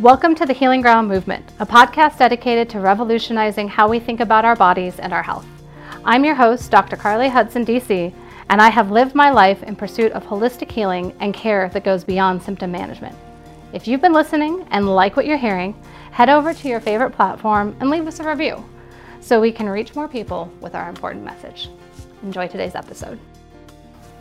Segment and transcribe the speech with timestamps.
[0.00, 4.46] Welcome to the Healing Ground Movement, a podcast dedicated to revolutionizing how we think about
[4.46, 5.44] our bodies and our health.
[6.06, 6.96] I'm your host, Dr.
[6.96, 8.10] Carly Hudson, DC,
[8.48, 12.02] and I have lived my life in pursuit of holistic healing and care that goes
[12.02, 13.14] beyond symptom management.
[13.74, 15.78] If you've been listening and like what you're hearing,
[16.12, 18.64] head over to your favorite platform and leave us a review
[19.20, 21.68] so we can reach more people with our important message.
[22.22, 23.18] Enjoy today's episode.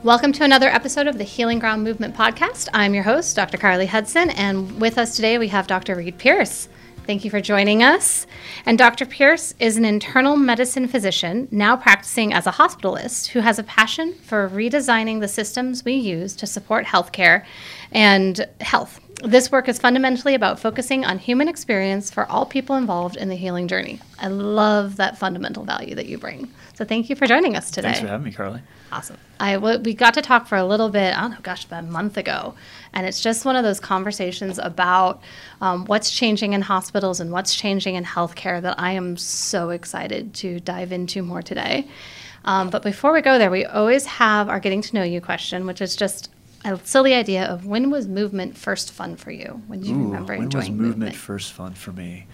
[0.02, 2.70] Welcome to another episode of the Healing Ground Movement podcast.
[2.74, 3.58] I'm your host, Dr.
[3.58, 5.94] Carly Hudson, and with us today we have Dr.
[5.96, 6.70] Read Pierce.
[7.06, 8.26] Thank you for joining us.
[8.66, 9.06] And Dr.
[9.06, 14.14] Pierce is an internal medicine physician now practicing as a hospitalist who has a passion
[14.14, 17.44] for redesigning the systems we use to support healthcare
[17.92, 19.02] and health.
[19.22, 23.36] This work is fundamentally about focusing on human experience for all people involved in the
[23.36, 24.00] healing journey.
[24.18, 26.50] I love that fundamental value that you bring.
[26.80, 27.90] So thank you for joining us today.
[27.90, 28.62] Thanks for having me, Carly.
[28.90, 29.18] Awesome.
[29.38, 31.14] I w- we got to talk for a little bit.
[31.14, 32.56] I don't know, gosh, about a month ago,
[32.94, 35.22] and it's just one of those conversations about
[35.60, 40.34] um, what's changing in hospitals and what's changing in healthcare that I am so excited
[40.36, 41.86] to dive into more today.
[42.46, 45.66] Um, but before we go there, we always have our getting to know you question,
[45.66, 46.32] which is just
[46.64, 49.62] a silly idea of when was movement first fun for you?
[49.68, 51.16] When do you Ooh, remember when was movement, movement?
[51.18, 52.28] first fun for me?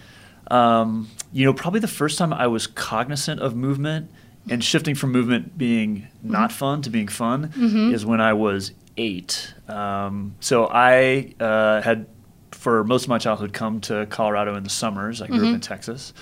[0.52, 4.08] Um, you know, probably the first time I was cognizant of movement
[4.48, 6.58] and shifting from movement being not Mm-hmm.
[6.58, 7.52] fun to being fun
[7.92, 9.54] is when I was eight.
[9.68, 12.06] Um, so I uh, had,
[12.52, 15.20] for most of my childhood, come to Colorado in the summers.
[15.22, 15.48] I grew Mm-hmm.
[15.48, 16.12] up in Texas.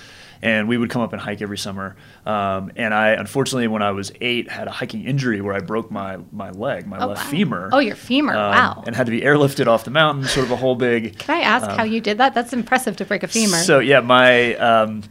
[0.43, 1.97] And we would come up and hike every summer.
[2.27, 5.91] Um, and I, unfortunately, when I was eight, had a hiking injury where I broke
[5.91, 7.31] my, my leg, my Oh, left wow.
[7.31, 7.71] femur.
[7.73, 8.35] Oh, your femur.
[8.35, 8.85] um, wow.
[8.87, 11.19] And had to be airlifted off the mountain, sort of a whole big.
[11.19, 12.35] Can I ask how you did that?
[12.35, 13.57] That's impressive to break a femur.
[13.57, 15.05] So yeah, my um,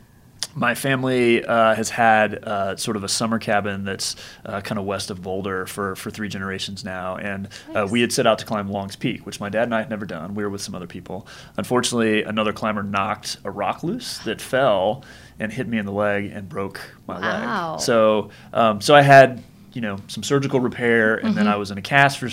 [0.56, 4.16] my family uh, has had uh, sort of a summer cabin that's
[4.46, 8.12] uh, kind of west of Boulder for, for three generations now, and uh, we had
[8.12, 10.36] set out to climb Long's Peak, which my dad and I had never done.
[10.36, 11.28] We were with some other people.
[11.58, 15.04] Unfortunately, another climber knocked a rock loose that fell
[15.40, 17.72] and hit me in the leg and broke my Wow.
[17.74, 17.81] leg.
[17.81, 19.44] So um, so I had
[19.74, 21.36] you know some surgical repair and Mm-hmm.
[21.38, 22.28] then i was in a cast for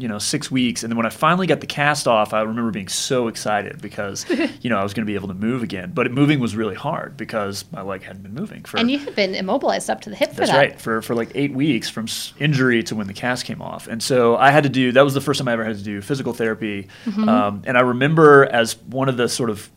[0.00, 2.70] you know six weeks and then when i finally got the cast off i remember
[2.70, 4.24] being so excited because
[4.62, 6.74] you know i was going to be able to move again but moving was really
[6.76, 10.10] hard because my leg hadn't been moving for and you had been immobilized up to
[10.10, 10.56] the hip for that's that.
[10.56, 12.06] right for, for like eight weeks from
[12.38, 15.14] injury to when the cast came off and so i had to do that was
[15.14, 17.28] the first time i ever had to do physical therapy Mm-hmm.
[17.28, 19.68] um, and i remember as one of the sort of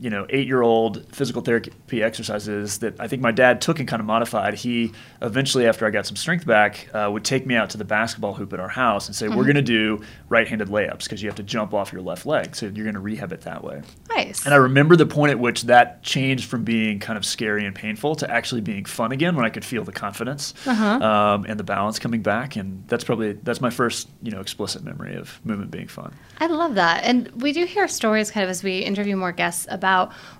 [0.00, 3.88] you know eight year old physical therapy exercises that i think my dad took and
[3.88, 7.54] kind of modified he eventually after i got some strength back uh, would take me
[7.54, 9.36] out to the basketball hoop at our house and say Mm-hmm.
[9.36, 12.54] we're going to do right-handed layups because you have to jump off your left leg
[12.54, 14.44] so you're going to rehab it that way Nice.
[14.44, 17.74] and I remember the point at which that changed from being kind of scary and
[17.74, 20.84] painful to actually being fun again when I could feel the confidence Uh-huh.
[21.02, 22.56] um, and the balance coming back.
[22.56, 26.12] And that's probably that's my first you know explicit memory of movement being fun.
[26.40, 27.04] I love that.
[27.04, 29.83] And we do hear stories kind of as we interview more guests about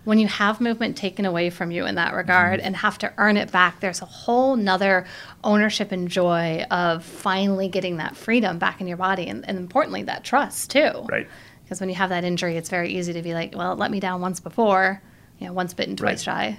[0.04, 2.66] when you have movement taken away from you in that regard Mm-hmm.
[2.66, 5.06] and have to earn it back, there's a whole nother
[5.42, 10.02] ownership and joy of finally getting that freedom back in your body and, and importantly
[10.02, 11.06] that trust too.
[11.08, 11.28] Right.
[11.62, 13.90] Because when you have that injury, it's very easy to be like, well, it let
[13.90, 15.00] me down once before,
[15.38, 16.58] you know, once bitten, twice shy.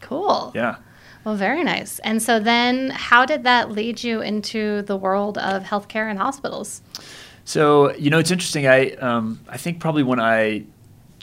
[0.00, 0.52] Cool.
[0.54, 0.76] Yeah.
[1.24, 1.98] Well, very nice.
[2.00, 6.82] And so then how did that lead you into the world of healthcare and hospitals?
[7.44, 8.66] So you know, it's interesting.
[8.66, 10.64] I um, I think probably when I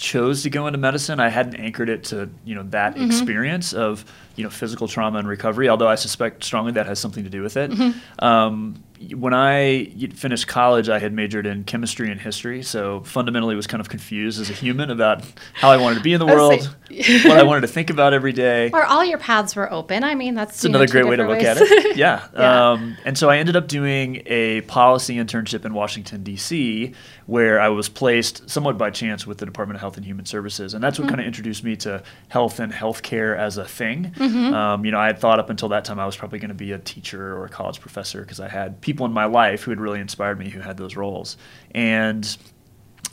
[0.01, 3.05] chose to go into medicine, I hadn't anchored it to you know that mm-hmm.
[3.05, 4.03] experience of
[4.41, 5.69] you know physical trauma and recovery.
[5.69, 7.71] Although I suspect strongly that has something to do with it.
[8.19, 8.83] Um,
[9.15, 9.85] when I
[10.15, 14.39] finished college, I had majored in chemistry and history, so fundamentally was kind of confused
[14.39, 15.23] as a human about
[15.55, 18.31] how I wanted to be in the world, what I wanted to think about every
[18.31, 18.69] day.
[18.71, 20.03] Or all your paths were open.
[20.03, 21.95] I mean, that's another great way to look at it.
[21.97, 22.27] Yeah.
[22.33, 22.71] Yeah.
[22.71, 26.93] Um, and so I ended up doing a policy internship in Washington, D.C.,
[27.25, 30.73] where I was placed somewhat by chance with the Department of Health and Human Services.
[30.75, 31.03] And that's Mm-hmm.
[31.05, 34.13] what kind of introduced me to health and healthcare as a thing.
[34.53, 36.55] Um, you know, I had thought up until that time I was probably going to
[36.55, 39.71] be a teacher or a college professor because I had people in my life who
[39.71, 41.37] had really inspired me who had those roles.
[41.73, 42.37] And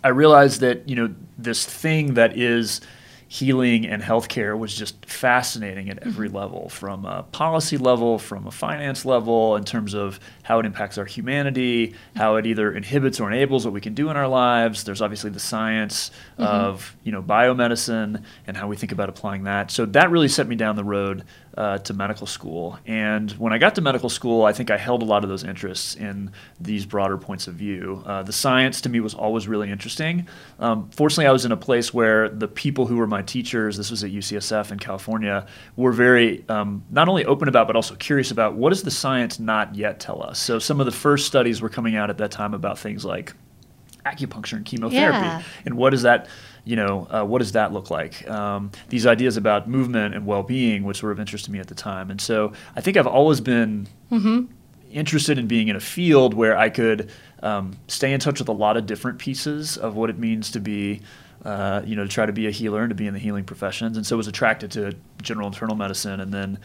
[0.04, 2.80] I realized that you know this thing that is
[3.30, 6.38] healing and healthcare was just fascinating at every mm-hmm.
[6.38, 10.96] level, from a policy level, from a finance level, in terms of how it impacts
[10.96, 12.18] our humanity, mm-hmm.
[12.18, 14.84] how it either inhibits or enables what we can do in our lives.
[14.84, 16.42] There's obviously the science mm-hmm.
[16.42, 19.70] of you know biomedicine and how we think about applying that.
[19.70, 21.24] So that really set me down the road
[21.56, 22.78] uh, to medical school.
[22.86, 25.42] And when I got to medical school, I think I held a lot of those
[25.44, 26.30] interests in
[26.60, 28.02] these broader points of view.
[28.06, 30.28] Uh, the science to me was always really interesting.
[30.60, 33.90] Um, fortunately, I was in a place where the people who were my teachers, this
[33.90, 35.46] was at UCSF in California,
[35.76, 39.40] were very um, not only open about, but also curious about what does the science
[39.40, 40.38] not yet tell us.
[40.38, 43.32] So some of the first studies were coming out at that time about things like
[44.06, 45.42] acupuncture and chemotherapy Yeah.
[45.66, 46.28] and what does that
[46.68, 48.28] you know, uh, what does that look like?
[48.28, 52.10] Um, these ideas about movement and well-being, which sort of interested me at the time,
[52.10, 54.52] and so I think I've always been mm-hmm.
[54.92, 57.10] interested in being in a field where I could
[57.42, 60.60] um, stay in touch with a lot of different pieces of what it means to
[60.60, 61.00] be.
[61.44, 63.44] Uh, you know, to try to be a healer and to be in the healing
[63.44, 64.92] professions, and so was attracted to
[65.22, 66.58] general internal medicine, and then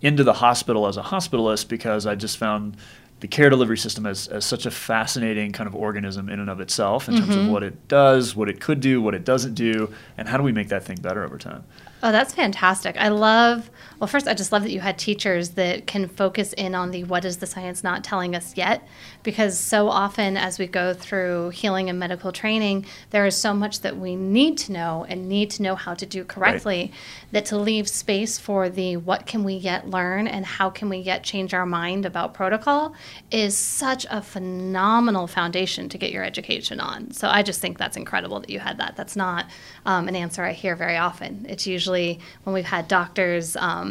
[0.00, 2.76] into the hospital as a hospitalist because I just found
[3.20, 6.60] the care delivery system as, as such a fascinating kind of organism in and of
[6.60, 7.24] itself in mm-hmm.
[7.24, 7.52] terms of mm-hmm.
[7.52, 10.52] what it does, what it could do, what it doesn't do, and how do we
[10.52, 11.64] make that thing better over time.
[12.02, 12.96] Oh, that's fantastic.
[12.96, 13.70] I love,
[14.00, 17.04] well, first, I just love that you had teachers that can focus in on the
[17.04, 18.82] what is the science not telling us yet?
[19.22, 23.80] Because so often as we go through healing and medical training, there is so much
[23.82, 26.94] that we need to know and need to know how to do correctly right.
[27.32, 30.96] that to leave space for the what can we yet learn and how can we
[30.96, 32.94] yet change our mind about protocol
[33.30, 37.10] is such a phenomenal foundation to get your education on.
[37.12, 38.96] So I just think that's incredible that you had that.
[38.96, 39.46] That's not
[39.84, 41.44] um, an answer I hear very often.
[41.48, 43.89] It's usually usually when we've had doctors um,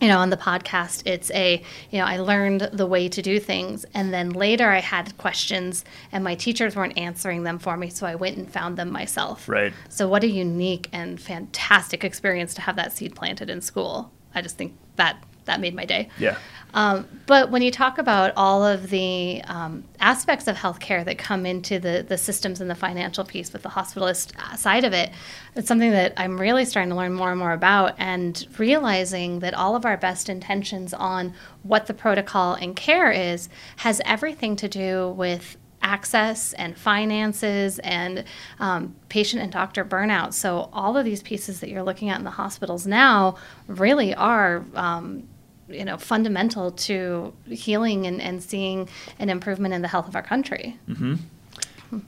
[0.00, 3.38] you know, on the podcast, it's a, you know, I learned the way to do
[3.38, 3.84] things.
[3.92, 7.90] And then later I had questions and my teachers weren't answering them for me.
[7.90, 9.48] So I went and found them myself.
[9.48, 9.72] Right.
[9.88, 14.10] So what a unique and fantastic experience to have that seed planted in school.
[14.34, 16.08] I just think that that made my day.
[16.18, 16.36] Yeah.
[16.74, 21.44] Um, but when you talk about all of the um, aspects of healthcare that come
[21.44, 25.10] into the, the systems and the financial piece with the hospitalist uh, side of it,
[25.56, 29.54] it's something that I'm really starting to learn more and more about and realizing that
[29.54, 34.68] all of our best intentions on what the protocol and care is has everything to
[34.68, 38.24] do with access and finances and
[38.58, 40.34] um, patient and doctor burnout.
[40.34, 43.36] So, all of these pieces that you're looking at in the hospitals now
[43.66, 44.64] really are.
[44.74, 45.28] Um,
[45.68, 48.88] you know, fundamental to healing and, and seeing
[49.20, 50.76] an improvement in the health of our country.
[50.88, 51.14] Mm-hmm.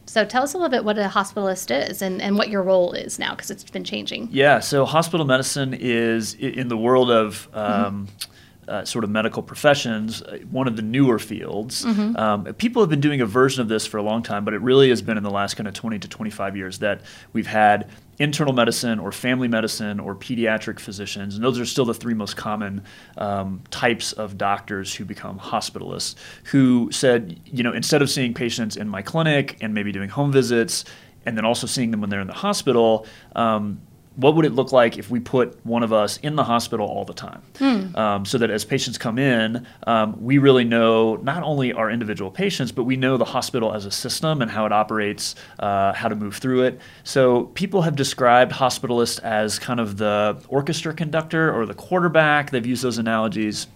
[0.07, 2.93] So tell us a little bit what a hospitalist is and, and what your role
[2.93, 4.31] is now, because it's been changing.
[4.33, 8.32] Yeah, so hospital medicine is in the world of um, mm-hmm
[8.73, 11.85] uh, sort of medical professions, uh, one of the newer fields.
[11.85, 12.17] Mm-hmm.
[12.17, 14.63] Um, people have been doing a version of this for a long time, but it
[14.63, 17.03] really has been in the last kind of 20 to 25 years that
[17.35, 21.93] we've had internal medicine or family medicine or pediatric physicians, and those are still the
[21.93, 22.83] three most common
[23.19, 26.15] um, types of doctors who become hospitalists,
[26.45, 30.33] who said, you know, instead of seeing patients in my clinic and maybe doing home
[30.33, 30.87] visits,
[31.27, 33.83] and then also seeing them when they're in the hospital, um,
[34.17, 37.05] what would it look like if we put one of us in the hospital all
[37.05, 37.43] the time?
[37.59, 37.97] Hmm.
[37.97, 42.31] Um, so that as patients come in, um, we really know not only our individual
[42.31, 46.09] patients, but we know the hospital as a system and how it operates, uh, how
[46.09, 46.81] to move through it.
[47.05, 52.51] So people have described hospitalists as kind of the orchestra conductor or the quarterback.
[52.51, 53.67] They've used those analogies.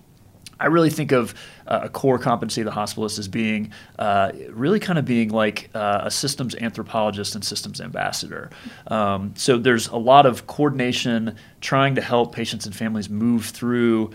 [0.59, 1.35] I really think of
[1.67, 5.71] uh, a core competency of the hospitalist as being uh, really kind of being like
[5.75, 8.51] uh, a systems anthropologist and systems ambassador.
[8.87, 14.13] Um, so there's a lot of coordination trying to help patients and families move through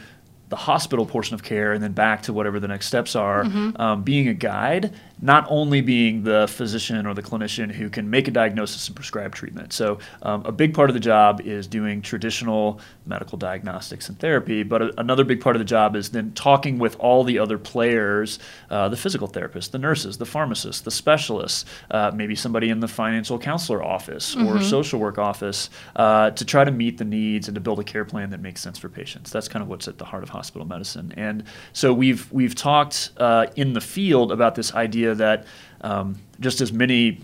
[0.51, 3.81] the hospital portion of care and then back to whatever the next steps are, mm-hmm.
[3.81, 8.27] um, being a guide, not only being the physician or the clinician who can make
[8.27, 9.73] a diagnosis and prescribe treatment.
[9.73, 14.63] So, um, a big part of the job is doing traditional medical diagnostics and therapy,
[14.63, 17.57] but a, another big part of the job is then talking with all the other
[17.57, 18.39] players
[18.69, 22.87] uh, the physical therapists, the nurses, the pharmacists, the specialists, uh, maybe somebody in the
[22.87, 24.47] financial counselor office mm-hmm.
[24.47, 27.83] or social work office uh, to try to meet the needs and to build a
[27.83, 29.31] care plan that makes sense for patients.
[29.31, 31.13] That's kind of what's at the heart of hospital medicine.
[31.17, 35.45] And so we've we've talked uh, in the field about this idea that
[35.81, 37.21] um, just as many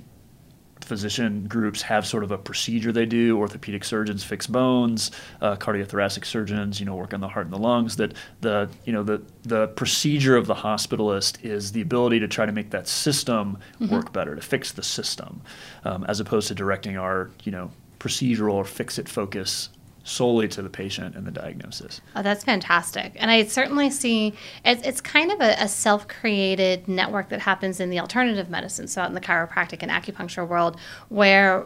[0.87, 3.37] physician groups have sort of a procedure they do.
[3.37, 7.59] Orthopedic surgeons fix bones, uh, cardiothoracic surgeons, you know, work on the heart and the
[7.59, 7.97] lungs.
[7.97, 12.45] That the you know the the procedure of the hospitalist is the ability to try
[12.45, 13.93] to make that system mm-hmm.
[13.93, 15.41] work better, to fix the system,
[15.83, 19.69] um, as opposed to directing our you know procedural or fix it focus
[20.07, 22.01] solely to the patient and the diagnosis.
[22.15, 23.13] Oh, that's fantastic.
[23.17, 24.33] And I certainly see
[24.63, 28.87] it's, it's kind of a, a self created network that happens in the alternative medicine,
[28.87, 30.77] so out in the chiropractic and acupuncture world,
[31.09, 31.65] where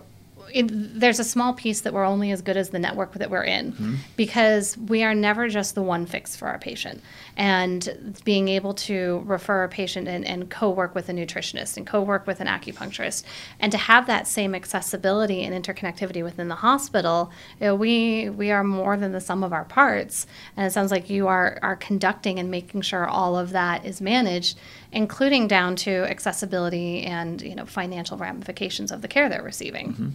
[0.54, 3.44] it, there's a small piece that we're only as good as the network that we're
[3.44, 3.96] in mm-hmm.
[4.16, 7.02] because we are never just the one fix for our patient.
[7.38, 11.88] And being able to refer a patient and, and co work with a nutritionist and
[11.88, 13.24] co work with an acupuncturist
[13.60, 18.52] and to have that same accessibility and interconnectivity within the hospital, you know, we, we
[18.52, 20.28] are more than the sum of our parts.
[20.58, 24.02] And it sounds like you are, are conducting and making sure all of that is
[24.02, 24.58] managed,
[24.92, 29.94] including down to accessibility and you know, financial ramifications of the care they're receiving.
[29.94, 30.10] Mm-hmm.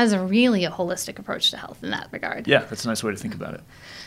[0.00, 2.48] As a really a holistic approach to health in that regard.
[2.48, 3.60] Yeah, that's a nice way to think about it.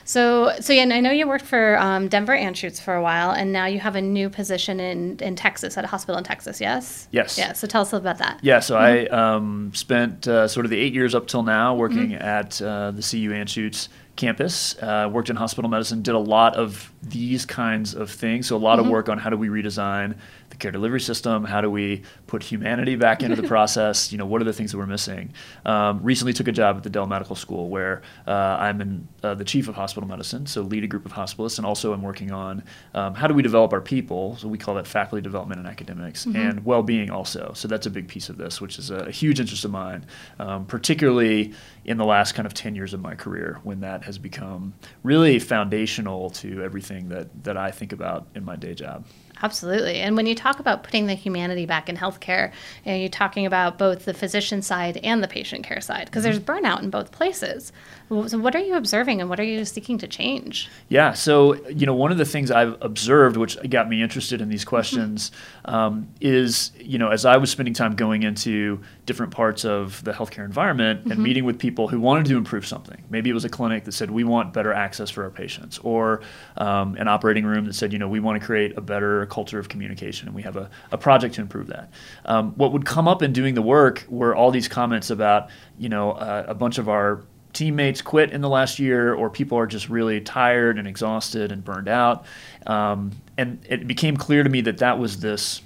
[0.05, 3.29] So, so yeah, and I know you worked for um, Denver Anschutz for a while,
[3.29, 6.59] and now you have a new position in, in Texas at a hospital in Texas.
[6.59, 7.07] Yes.
[7.11, 7.37] Yes.
[7.37, 7.53] Yeah.
[7.53, 8.39] So tell us about that.
[8.41, 8.59] Yeah.
[8.59, 9.13] So mm-hmm.
[9.13, 12.23] I um, spent uh, sort of the eight years up till now working mm-hmm.
[12.23, 16.91] at uh, the CU Anschutz campus, uh, worked in hospital medicine, did a lot of
[17.03, 18.47] these kinds of things.
[18.47, 18.87] So a lot mm-hmm.
[18.87, 20.15] of work on how do we redesign
[20.53, 21.43] the care delivery system?
[21.43, 24.11] How do we put humanity back into the process?
[24.11, 25.33] You know, what are the things that we're missing?
[25.65, 29.33] Um, recently took a job at the Dell Medical School where uh, I'm in, uh,
[29.33, 32.31] the chief of hospital medicine, so lead a group of hospitalists, and also I'm working
[32.31, 34.37] on um, how do we develop our people?
[34.37, 36.37] So we call that faculty development and academics, mm-hmm.
[36.37, 37.51] and well-being also.
[37.55, 40.05] So that's a big piece of this, which is a, a huge interest of mine,
[40.39, 41.53] um, particularly
[41.85, 45.39] in the last kind of 10 years of my career when that has become really
[45.39, 49.05] foundational to everything that, that I think about in my day job.
[49.41, 49.99] Absolutely.
[49.99, 52.51] And when you talk about putting the humanity back in healthcare,
[52.85, 56.23] you know, you're talking about both the physician side and the patient care side because
[56.23, 56.33] mm-hmm.
[56.33, 57.71] there's burnout in both places.
[58.09, 60.69] So, what are you observing and what are you seeking to change?
[60.89, 61.13] Yeah.
[61.13, 64.63] So, you know, one of the things I've observed, which got me interested in these
[64.65, 65.31] questions,
[65.65, 65.75] mm-hmm.
[65.75, 70.13] um, is, you know, as I was spending time going into different parts of the
[70.13, 71.11] healthcare environment mm-hmm.
[71.11, 73.03] and meeting with people who wanted to improve something.
[73.09, 76.21] Maybe it was a clinic that said, we want better access for our patients, or
[76.57, 79.59] um, an operating room that said, you know, we want to create a better culture
[79.59, 81.91] of communication, and we have a, a project to improve that.
[82.25, 85.89] Um, what would come up in doing the work were all these comments about, you
[85.89, 89.67] know, uh, a bunch of our teammates quit in the last year, or people are
[89.67, 92.25] just really tired and exhausted and burned out.
[92.65, 95.61] Um, and it became clear to me that that was this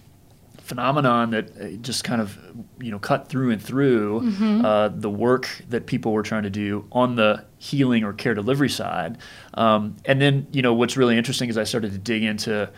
[0.67, 2.37] phenomenon that uh, just kind of
[2.79, 4.65] you know cut through and through mm-hmm.
[4.65, 8.69] uh, the work that people were trying to do on the healing or care delivery
[8.69, 9.17] side.
[9.53, 12.69] Um, and then you know what's really interesting is I started to dig into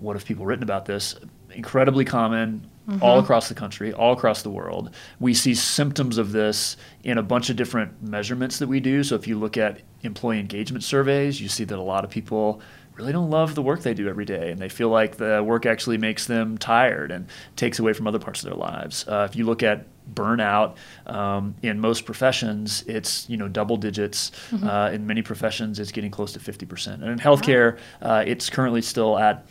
[0.00, 1.16] what have people written about this?
[1.54, 2.66] Incredibly common.
[2.88, 3.02] Mm-hmm.
[3.02, 4.94] All across the country, all across the world.
[5.20, 9.04] We see symptoms of this in a bunch of different measurements that we do.
[9.04, 12.62] So, if you look at employee engagement surveys, you see that a lot of people
[12.98, 15.66] really don't love the work they do every day and they feel like the work
[15.66, 17.26] actually makes them tired and
[17.56, 19.06] takes away from other parts of their lives.
[19.06, 20.76] Uh, if you look at burnout
[21.06, 24.32] um, in most professions, it's you know double digits.
[24.50, 24.68] Mm-hmm.
[24.68, 26.94] Uh, in many professions, it's getting close to 50%.
[26.94, 29.46] And in healthcare, uh, it's currently still at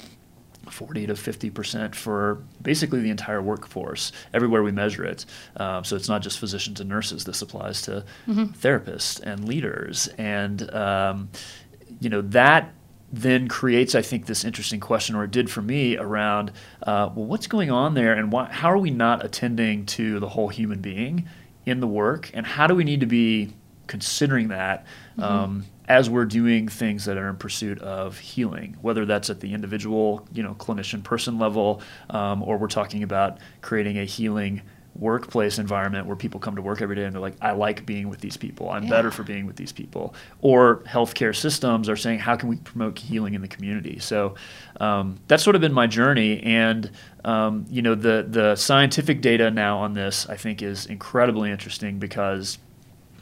[0.70, 5.26] 40 to 50 percent for basically the entire workforce everywhere we measure it.
[5.56, 7.24] Um, so it's not just physicians and nurses.
[7.24, 8.46] This applies to mm-hmm.
[8.46, 11.30] therapists and leaders, and um,
[12.02, 12.74] you know that
[13.12, 16.52] then creates, I think, this interesting question, or it did for me, around
[16.84, 20.30] uh, well, what's going on there, and why, how are we not attending to the
[20.30, 21.28] whole human being
[21.66, 23.54] in the work, and how do we need to be
[23.88, 24.86] considering that
[25.18, 25.24] mm-hmm.
[25.24, 29.54] um, as we're doing things that are in pursuit of healing, whether that's at the
[29.54, 34.62] individual, you know, clinician person level, um, or we're talking about creating a healing
[35.00, 38.10] workplace environment where people come to work every day and they're like, I like being
[38.10, 38.70] with these people.
[38.70, 38.90] I'm yeah.
[38.90, 40.14] better for being with these people.
[40.42, 44.00] Or healthcare systems are saying, how can we promote healing in the community?
[44.00, 44.36] So
[44.80, 46.42] um, that's sort of been my journey.
[46.44, 46.92] And
[47.26, 52.00] um, you know, the the scientific data now on this, I think, is incredibly interesting
[52.00, 52.58] because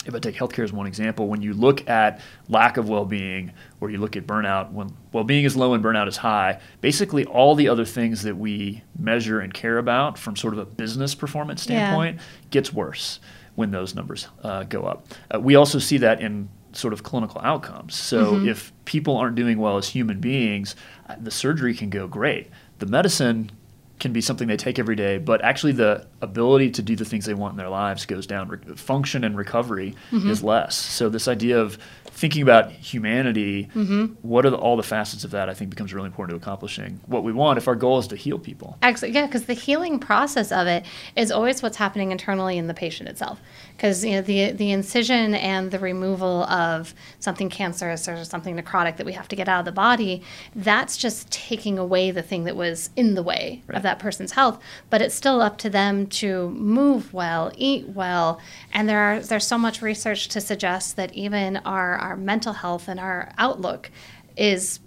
[0.06, 3.90] if I take healthcare as one example, when you look at lack of well-being or
[3.90, 7.68] you look at burnout, when well-being is low and burnout is high, basically all the
[7.68, 12.18] other things that we measure and care about from sort of a business performance standpoint
[12.18, 12.24] yeah.
[12.52, 13.20] gets worse
[13.56, 15.08] when those numbers uh, go up.
[15.34, 17.96] Uh, we also see that in sort of clinical outcomes.
[17.96, 18.50] So mm-hmm.
[18.50, 20.76] if people aren't doing well as human beings,
[21.10, 22.50] uh, the surgery can go great.
[22.80, 23.52] The medicine
[24.00, 27.26] can be something they take every day, but actually the ability to do the things
[27.26, 28.50] they want in their lives goes down.
[28.50, 30.30] Re- function and recovery mm-hmm.
[30.30, 30.76] is less.
[30.76, 34.06] So this idea of thinking about humanity, mm-hmm.
[34.22, 35.50] what are the, all the facets of that?
[35.50, 38.16] I think becomes really important to accomplishing what we want if our goal is to
[38.16, 38.78] heal people.
[38.82, 40.86] Actually, yeah, because the healing process of it
[41.16, 43.40] is always what's happening internally in the patient itself.
[43.76, 48.98] Because you know the the incision and the removal of something cancerous or something necrotic
[48.98, 50.22] that we have to get out of the body,
[50.56, 53.76] that's just taking away the thing that was in the way right.
[53.76, 54.60] of that person's health.
[54.90, 58.40] But it's still up to them to move well, eat well,
[58.72, 62.88] and there are there's so much research to suggest that even our our mental health
[62.88, 63.92] and our outlook
[64.38, 64.80] is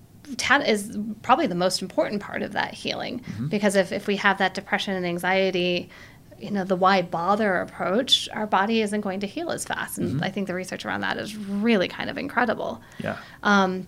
[0.67, 3.49] is probably the most important part of that healing mm-hmm.
[3.49, 5.89] because if, if we have that depression and anxiety
[6.41, 9.99] you know the why bother approach our body isn't going to heal as fast.
[9.99, 10.25] And mm-hmm.
[10.25, 12.81] i think the research around that is really kind of incredible.
[12.99, 13.17] Yeah.
[13.43, 13.87] Um,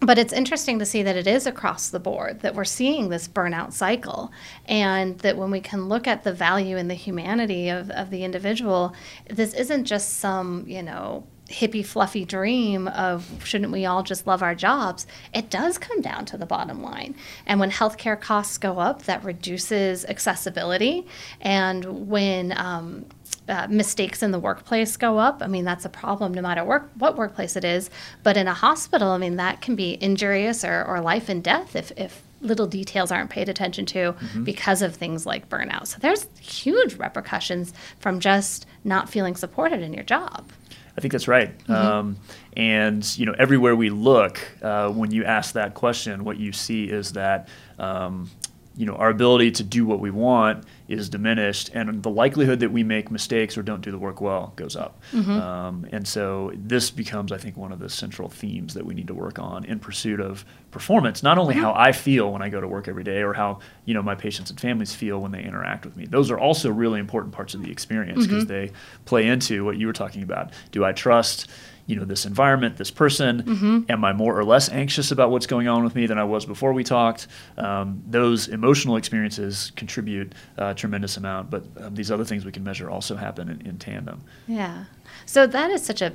[0.00, 3.28] but it's interesting to see that it is across the board that we're seeing this
[3.28, 4.32] burnout cycle
[4.66, 8.24] and that when we can look at the value and the humanity of, of the
[8.24, 8.94] individual
[9.30, 14.42] this isn't just some you know hippie fluffy dream of shouldn't we all just love
[14.42, 17.14] our jobs it does come down to the bottom line
[17.46, 21.06] and when healthcare costs go up that reduces accessibility
[21.42, 23.04] and when um,
[23.48, 25.42] uh, mistakes in the workplace go up.
[25.42, 27.90] I mean, that's a problem no matter work, what workplace it is.
[28.22, 31.76] But in a hospital, I mean, that can be injurious or, or life and death
[31.76, 34.44] if, if little details aren't paid attention to mm-hmm.
[34.44, 35.86] because of things like burnout.
[35.88, 40.50] So there's huge repercussions from just not feeling supported in your job.
[40.96, 41.56] I think that's right.
[41.58, 41.72] Mm-hmm.
[41.72, 42.16] Um,
[42.56, 46.84] and you know, everywhere we look, uh, when you ask that question, what you see
[46.84, 47.48] is that
[47.78, 48.30] um,
[48.76, 52.70] you know our ability to do what we want is diminished and the likelihood that
[52.70, 55.30] we make mistakes or don't do the work well goes up mm-hmm.
[55.30, 59.06] um, and so this becomes i think one of the central themes that we need
[59.06, 61.64] to work on in pursuit of performance not only mm-hmm.
[61.64, 64.14] how i feel when i go to work every day or how you know my
[64.14, 67.54] patients and families feel when they interact with me those are also really important parts
[67.54, 68.52] of the experience because mm-hmm.
[68.52, 68.72] they
[69.04, 71.48] play into what you were talking about do i trust
[71.86, 73.42] you know this environment, this person.
[73.42, 73.80] Mm-hmm.
[73.88, 76.46] Am I more or less anxious about what's going on with me than I was
[76.46, 77.26] before we talked?
[77.58, 82.64] Um, those emotional experiences contribute a tremendous amount, but um, these other things we can
[82.64, 84.22] measure also happen in, in tandem.
[84.46, 84.84] Yeah.
[85.26, 86.12] So that is such a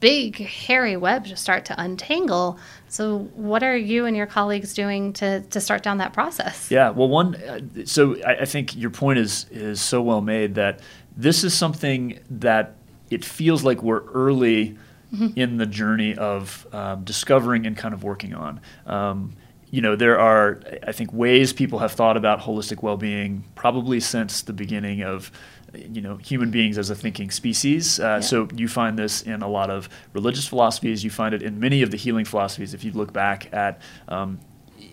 [0.00, 2.58] big hairy web to start to untangle.
[2.88, 6.70] So, what are you and your colleagues doing to, to start down that process?
[6.70, 10.54] Yeah, well, one, uh, so I, I, think your point is is so well made
[10.56, 10.80] that
[11.16, 12.74] this is something that
[13.10, 14.76] it feels like we're early
[15.12, 15.38] mm-hmm.
[15.38, 18.60] in the journey of um, discovering and kind of working on.
[18.86, 19.32] Um,
[19.70, 24.00] you know, there are, I think, ways people have thought about holistic well being probably
[24.00, 25.30] since the beginning of
[25.72, 28.00] you know human beings as a thinking species.
[28.00, 28.20] Uh, yeah.
[28.20, 31.04] So you find this in a lot of religious philosophies.
[31.04, 32.74] You find it in many of the healing philosophies.
[32.74, 34.40] If you look back at um,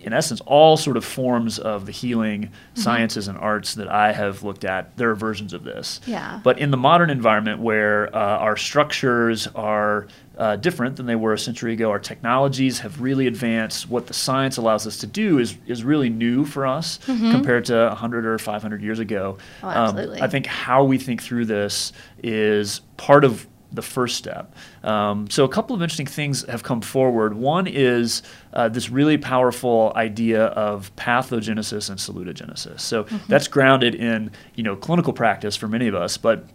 [0.02, 2.80] in essence, all sort of forms of the healing mm-hmm.
[2.80, 6.00] sciences and arts that I have looked at, there are versions of this.
[6.06, 6.40] Yeah.
[6.42, 11.32] But in the modern environment where uh, our structures are uh, different than they were
[11.32, 13.90] a century ago, our technologies have really advanced.
[13.90, 17.32] What the science allows us to do is, is really new for us mm-hmm.
[17.32, 19.38] compared to 100 or 500 years ago.
[19.62, 20.18] Oh, absolutely.
[20.18, 24.54] Um, I think how we think through this is part of the first step.
[24.82, 27.34] Um, so, a couple of interesting things have come forward.
[27.34, 28.22] One is
[28.52, 32.80] uh, this really powerful idea of pathogenesis and salutogenesis.
[32.80, 33.16] So, mm-hmm.
[33.28, 36.46] that's grounded in you know clinical practice for many of us, but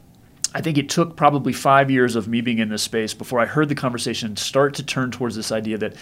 [0.55, 3.45] I think it took probably five years of me being in this space before I
[3.45, 5.95] heard the conversation start to turn towards this idea that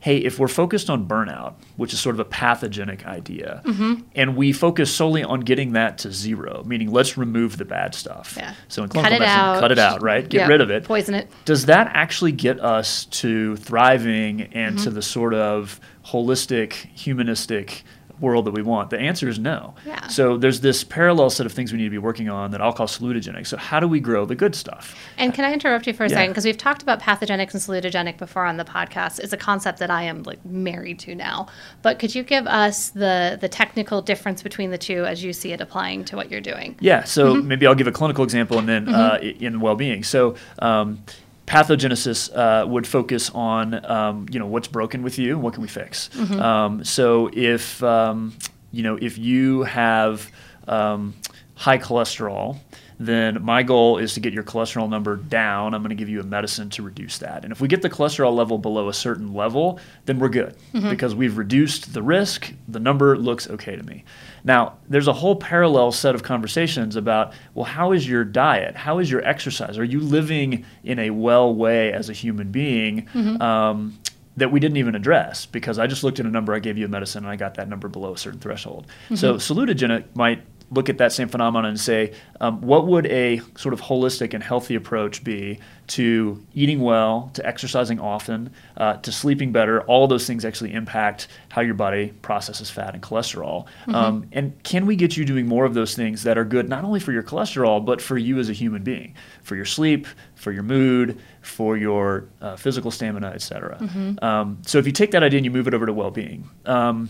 [0.00, 4.02] hey, if we're focused on burnout, which is sort of a pathogenic idea, mm-hmm.
[4.14, 8.34] and we focus solely on getting that to zero, meaning let's remove the bad stuff.
[8.36, 8.54] Yeah.
[8.68, 9.60] So in clinical medicine, out.
[9.60, 10.28] cut it out, right?
[10.28, 10.84] Get rid of it.
[10.84, 11.28] Poison it.
[11.44, 14.84] Does that actually get us to thriving and mm-hmm.
[14.84, 17.82] to the sort of holistic, humanistic
[18.20, 18.90] world that we want?
[18.90, 19.74] The answer is no.
[19.86, 20.06] Yeah.
[20.08, 22.72] So there's this parallel set of things we need to be working on that I'll
[22.72, 23.46] call salutogenic.
[23.46, 24.96] So how do we grow the good stuff?
[25.16, 26.16] And can I interrupt you for a yeah.
[26.16, 26.30] second?
[26.32, 29.20] Because we've talked about pathogenic and salutogenic before on the podcast.
[29.20, 31.48] It's a concept that I am like married to now.
[31.82, 35.52] But could you give us the the technical difference between the two as you see
[35.52, 36.76] it applying to what you're doing?
[36.80, 37.04] Yeah.
[37.04, 37.48] So mm-hmm.
[37.48, 38.94] maybe I'll give a clinical example and then mm-hmm.
[38.94, 40.04] uh, in well-being.
[40.04, 41.02] So um,
[41.48, 45.68] pathogenesis uh, would focus on um, you know what's broken with you, what can we
[45.68, 46.10] fix.
[46.10, 46.40] Mm-hmm.
[46.40, 48.36] Um, so if um,
[48.70, 50.30] you know if you have
[50.68, 51.14] um,
[51.54, 52.58] high cholesterol,
[53.00, 55.72] then my goal is to get your cholesterol number down.
[55.72, 57.44] I'm going to give you a medicine to reduce that.
[57.44, 60.90] And if we get the cholesterol level below a certain level, then we're good mm-hmm.
[60.90, 62.52] because we've reduced the risk.
[62.66, 64.04] The number looks okay to me.
[64.48, 68.76] Now, there's a whole parallel set of conversations about well, how is your diet?
[68.76, 69.76] How is your exercise?
[69.76, 73.06] Are you living in a well way as a human being?
[73.14, 73.42] Mm-hmm.
[73.42, 73.98] Um,
[74.38, 76.84] that we didn't even address because I just looked at a number, I gave you
[76.84, 78.86] a medicine, and I got that number below a certain threshold.
[79.06, 79.16] Mm-hmm.
[79.16, 83.72] So salutogenic might look at that same phenomenon and say, um, what would a sort
[83.72, 89.50] of holistic and healthy approach be to eating well, to exercising often, uh, to sleeping
[89.50, 89.80] better?
[89.82, 93.64] All those things actually impact how your body processes fat and cholesterol.
[93.64, 93.94] Mm-hmm.
[93.94, 96.84] Um, and can we get you doing more of those things that are good not
[96.84, 100.52] only for your cholesterol, but for you as a human being, for your sleep, for
[100.52, 103.78] your mood, for your uh, physical stamina, et cetera?
[103.78, 104.22] Mm-hmm.
[104.22, 106.48] Um, so if you take that idea and you move it over to well being,
[106.66, 107.08] um,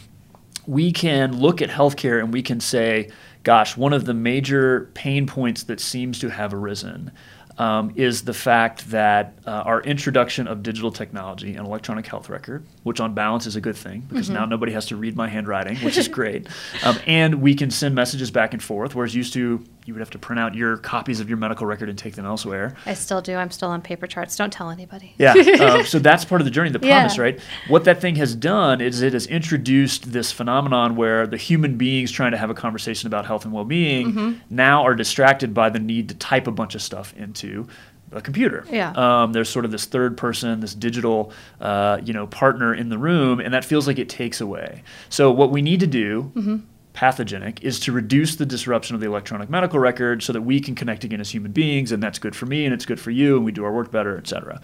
[0.66, 3.08] we can look at healthcare and we can say,
[3.42, 7.10] gosh, one of the major pain points that seems to have arisen
[7.58, 12.64] um, is the fact that uh, our introduction of digital technology and electronic health record,
[12.84, 14.36] which on balance is a good thing because mm-hmm.
[14.36, 16.46] now nobody has to read my handwriting, which is great,
[16.84, 20.10] um, and we can send messages back and forth, whereas used to you would have
[20.10, 22.74] to print out your copies of your medical record and take them elsewhere.
[22.84, 23.34] I still do.
[23.34, 24.36] I'm still on paper charts.
[24.36, 25.14] Don't tell anybody.
[25.16, 25.32] Yeah.
[25.32, 27.22] uh, so that's part of the journey, the promise, yeah.
[27.22, 27.40] right?
[27.68, 32.12] What that thing has done is it has introduced this phenomenon where the human beings
[32.12, 34.54] trying to have a conversation about health and well-being mm-hmm.
[34.54, 37.66] now are distracted by the need to type a bunch of stuff into
[38.12, 38.66] a computer.
[38.70, 38.90] Yeah.
[38.92, 42.98] Um, there's sort of this third person, this digital, uh, you know, partner in the
[42.98, 44.82] room, and that feels like it takes away.
[45.08, 46.30] So what we need to do.
[46.34, 46.56] Mm-hmm
[46.98, 50.74] pathogenic is to reduce the disruption of the electronic medical record so that we can
[50.74, 53.36] connect again as human beings and that's good for me and it's good for you
[53.36, 54.60] and we do our work better et cetera.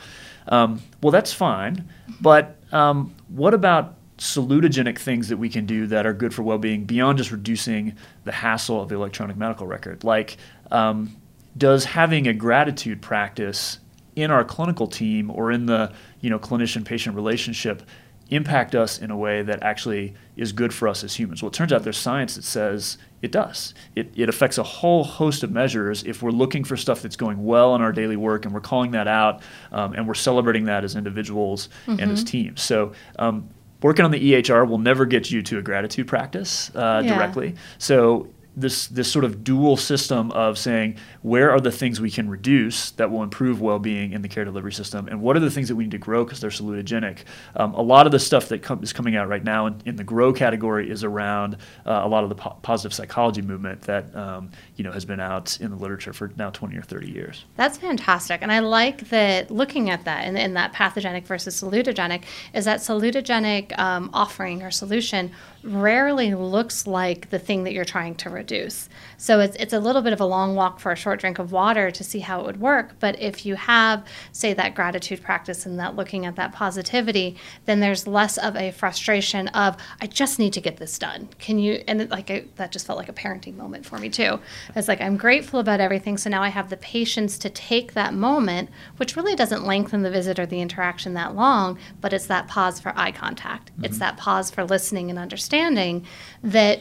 [0.48, 1.88] Um, well that's fine
[2.20, 6.86] but um, what about salutogenic things that we can do that are good for well-being
[6.86, 7.94] beyond just reducing
[8.24, 10.02] the hassle of the electronic medical record?
[10.02, 10.36] Like
[10.72, 11.14] um,
[11.56, 13.78] does having a gratitude practice
[14.16, 17.84] in our clinical team or in the you know clinician patient relationship
[18.30, 21.42] impact us in a way that actually is good for us as humans.
[21.42, 23.74] Well, it turns out there's science that says it does.
[23.94, 27.44] It, it affects a whole host of measures if we're looking for stuff that's going
[27.44, 30.84] well in our daily work and we're calling that out um, and we're celebrating that
[30.84, 32.00] as individuals mm-hmm.
[32.00, 32.28] and as mm-hmm.
[32.28, 32.62] teams.
[32.62, 33.48] So, um,
[33.82, 37.14] working on the EHR will never get you to a gratitude practice uh, yeah.
[37.14, 37.54] directly.
[37.78, 42.28] So, this this sort of dual system of saying where are the things we can
[42.28, 45.08] reduce that will improve well-being in the care delivery system?
[45.08, 47.20] And what are the things that we need to grow because they're salutogenic?
[47.56, 49.96] Um, a lot of the stuff that com- is coming out right now in, in
[49.96, 51.56] the grow category is around
[51.86, 55.18] uh, a lot of the po- positive psychology movement that um, you know has been
[55.18, 57.46] out in the literature for now 20 or 30 years.
[57.56, 62.24] That's fantastic and i like that looking at that in, in that pathogenic versus salutogenic
[62.52, 65.30] is that salutogenic um, offering or solution
[65.64, 68.88] rarely looks like the thing that you're trying to reduce.
[69.16, 71.52] So it's, it's a little bit of a long walk for a short drink of
[71.52, 72.96] water to see how it would work.
[73.00, 77.80] But if you have, say, that gratitude practice and that looking at that positivity, then
[77.80, 81.28] there's less of a frustration of, I just need to get this done.
[81.38, 84.08] Can you, and it, like I, that just felt like a parenting moment for me
[84.08, 84.38] too.
[84.74, 86.18] It's like, I'm grateful about everything.
[86.18, 90.10] So now I have the patience to take that moment, which really doesn't lengthen the
[90.10, 93.72] visit or the interaction that long, but it's that pause for eye contact.
[93.72, 93.84] Mm-hmm.
[93.86, 96.06] It's that pause for listening and understanding
[96.42, 96.80] that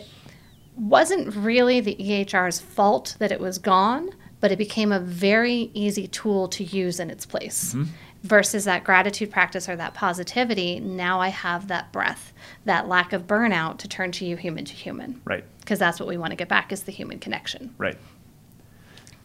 [0.75, 4.09] wasn't really the EHR's fault that it was gone,
[4.43, 7.73] but it became a very easy tool to use in its place.
[7.73, 7.89] Mm-hmm.
[8.23, 12.33] Versus that gratitude practice or that positivity, now I have that breath,
[12.65, 15.21] that lack of burnout to turn to you human to human.
[15.23, 15.45] Right.
[15.61, 17.73] Because that's what we want to get back is the human connection.
[17.77, 17.95] Right.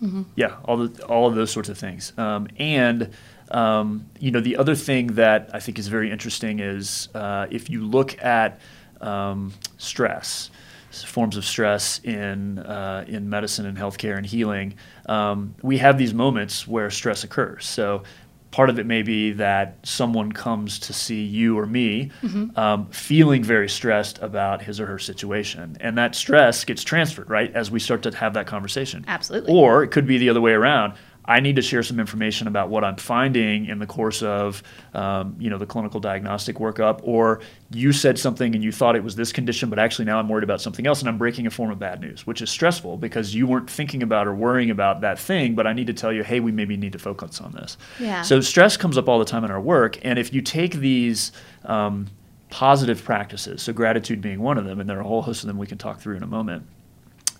[0.01, 0.23] Mm-hmm.
[0.37, 2.13] Yeah, all the, all of those sorts of things.
[2.17, 3.11] Um, and
[3.51, 7.69] um, you know, the other thing that I think is very interesting is uh, if
[7.69, 8.61] you look at
[9.01, 10.53] um, stress
[10.91, 14.75] forms of stress in uh, in medicine and healthcare and healing,
[15.07, 17.67] um, we have these moments where stress occurs.
[17.67, 18.03] So
[18.51, 22.59] part of it may be that someone comes to see you or me mm-hmm.
[22.59, 27.53] um, feeling very stressed about his or her situation and that stress gets transferred right
[27.55, 30.53] as we start to have that conversation absolutely or it could be the other way
[30.53, 30.95] around
[31.29, 34.63] I need to share some information about what I'm finding in the course of,
[34.95, 39.05] um, you know, the clinical diagnostic workup, or you said something and you thought it
[39.05, 41.51] was this condition, but actually now I'm worried about something else, and I'm breaking a
[41.51, 45.03] form of bad news, which is stressful because you weren't thinking about or worrying about
[45.03, 47.53] that thing, but I need to tell you, hey, we maybe need to focus on
[47.53, 47.77] this.
[48.01, 48.23] Yeah.
[48.23, 51.33] So stress comes up all the time in our work, and if you take these
[51.67, 52.07] um,
[52.49, 55.49] positive practices, so gratitude being one of them, and there are a whole host of
[55.49, 56.67] them we can talk through in a moment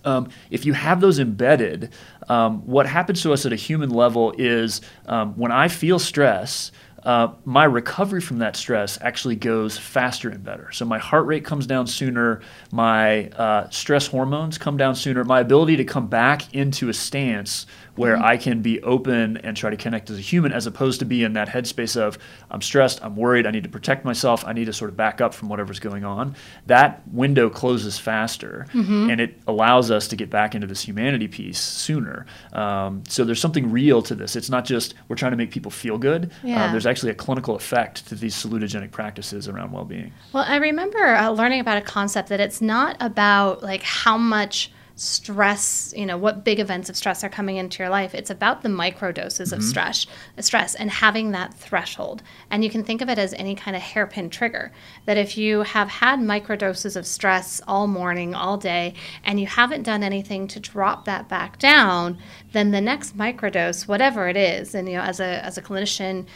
[0.05, 1.91] um, if you have those embedded,
[2.29, 6.73] um, what happens to us at a human level is um, when I feel stress,
[7.05, 10.71] uh, my recovery from that stress actually goes faster and better.
[10.73, 12.41] So my heart rate comes down sooner,
[12.73, 17.67] my uh, stress hormones come down sooner, my ability to come back into a stance
[17.99, 18.25] where mm-hmm.
[18.25, 21.25] I can be open and try to connect as a human, as opposed to be
[21.25, 22.17] in that headspace of
[22.51, 25.21] I'm stressed, I'm worried, I need to protect myself, I need to sort of back
[25.21, 26.37] up from whatever's going on.
[26.67, 29.11] That window closes faster, mm-hmm.
[29.11, 32.27] and it allows us to get back into this humanity piece sooner.
[32.53, 34.37] Um, so there's something real to this.
[34.37, 36.27] It's not just we're trying to make people feel good.
[36.27, 36.65] Uh, yeah.
[36.65, 40.13] Uh, there's actually a clinical effect to these salutogenic practices around well-being.
[40.33, 44.73] Well, I remember uh, learning about a concept that it's not about like how much
[44.99, 48.17] stress, you know, what big events of stress are coming into your life.
[48.17, 49.61] It's about the micro doses mm-hmm.
[49.61, 50.07] of stress,
[50.41, 52.23] stress and having that threshold.
[52.51, 54.73] And you can think of it as any kind of hairpin trigger.
[55.07, 59.47] That if you have had micro doses of stress all morning, all day, and you
[59.47, 62.19] haven't done anything to drop that back down,
[62.51, 66.27] then the next microdose, whatever it is, and you know, as a as a clinician,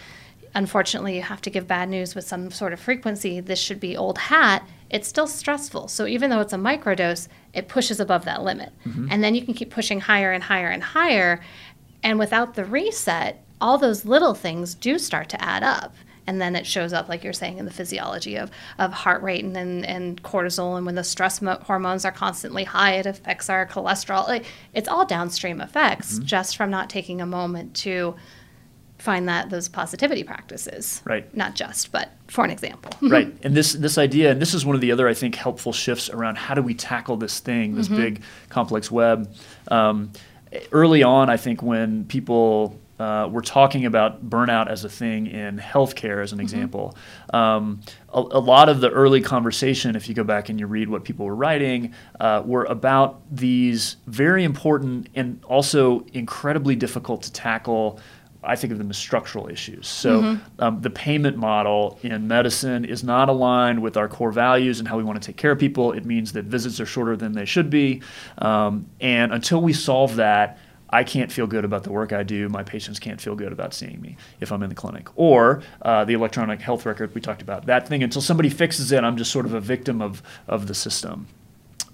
[0.54, 3.40] unfortunately you have to give bad news with some sort of frequency.
[3.40, 5.88] This should be old hat it's still stressful.
[5.88, 8.72] So even though it's a microdose, it pushes above that limit.
[8.86, 9.08] Mm-hmm.
[9.10, 11.40] And then you can keep pushing higher and higher and higher.
[12.02, 15.94] And without the reset, all those little things do start to add up.
[16.26, 19.44] And then it shows up, like you're saying, in the physiology of, of heart rate
[19.44, 20.76] and, and, and cortisol.
[20.76, 24.28] And when the stress mo- hormones are constantly high, it affects our cholesterol.
[24.28, 26.26] Like, it's all downstream effects mm-hmm.
[26.26, 28.14] just from not taking a moment to
[29.02, 31.02] find that those positivity practices.
[31.04, 31.34] Right.
[31.36, 32.92] Not just, but for an example.
[33.08, 33.34] right.
[33.42, 36.08] And this this idea, and this is one of the other I think helpful shifts
[36.08, 37.96] around how do we tackle this thing, this mm-hmm.
[37.96, 39.34] big complex web.
[39.68, 40.12] Um,
[40.70, 45.58] early on, I think when people uh, we're talking about burnout as a thing in
[45.58, 46.42] healthcare, as an mm-hmm.
[46.42, 46.96] example.
[47.34, 47.80] Um,
[48.14, 51.02] a, a, lot of the early conversation, if you go back and you read what
[51.02, 57.98] people were writing, uh, were about these very important and also incredibly difficult to tackle
[58.44, 59.86] I think of them as structural issues.
[59.86, 60.62] So mm-hmm.
[60.62, 64.96] um, the payment model in medicine is not aligned with our core values and how
[64.96, 65.92] we want to take care of people.
[65.92, 68.02] It means that visits are shorter than they should be.
[68.38, 70.58] Um, and until we solve that,
[70.90, 72.48] I can't feel good about the work I do.
[72.50, 75.08] My patients can't feel good about seeing me if I'm in the clinic.
[75.16, 77.64] Or uh, the electronic health record we talked about.
[77.66, 80.74] That thing, until somebody fixes it, I'm just sort of a victim of, of the
[80.74, 81.28] system.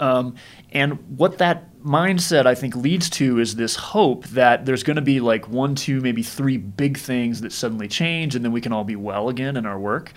[0.01, 0.37] Um,
[0.73, 5.03] and what that mindset, I think, leads to is this hope that there's going to
[5.03, 8.73] be like one, two, maybe three big things that suddenly change, and then we can
[8.73, 10.13] all be well again in our work.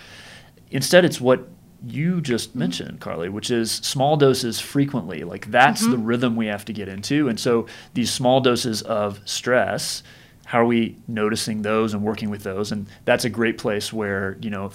[0.70, 1.48] Instead, it's what
[1.86, 2.60] you just mm-hmm.
[2.60, 5.24] mentioned, Carly, which is small doses frequently.
[5.24, 5.92] Like that's mm-hmm.
[5.92, 7.28] the rhythm we have to get into.
[7.28, 10.02] And so these small doses of stress,
[10.44, 12.72] how are we noticing those and working with those?
[12.72, 14.70] And that's a great place where, you know,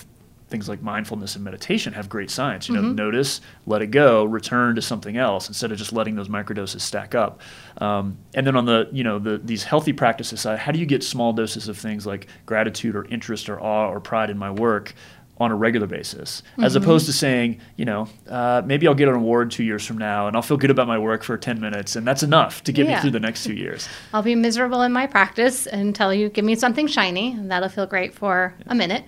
[0.49, 2.69] things like mindfulness and meditation have great science.
[2.69, 2.95] You know, mm-hmm.
[2.95, 7.15] notice, let it go, return to something else instead of just letting those microdoses stack
[7.15, 7.41] up.
[7.79, 10.85] Um, and then on the you know the these healthy practices side, how do you
[10.85, 14.51] get small doses of things like gratitude or interest or awe or pride in my
[14.51, 14.93] work?
[15.39, 16.63] On a regular basis, mm-hmm.
[16.63, 19.99] as opposed to saying, you know, uh, maybe I'll get an award two years from
[19.99, 22.71] now and I'll feel good about my work for 10 minutes, and that's enough to
[22.71, 22.95] get yeah.
[22.95, 23.87] me through the next two years.
[24.15, 27.85] I'll be miserable in my practice until you give me something shiny, and that'll feel
[27.85, 28.65] great for yeah.
[28.71, 29.03] a minute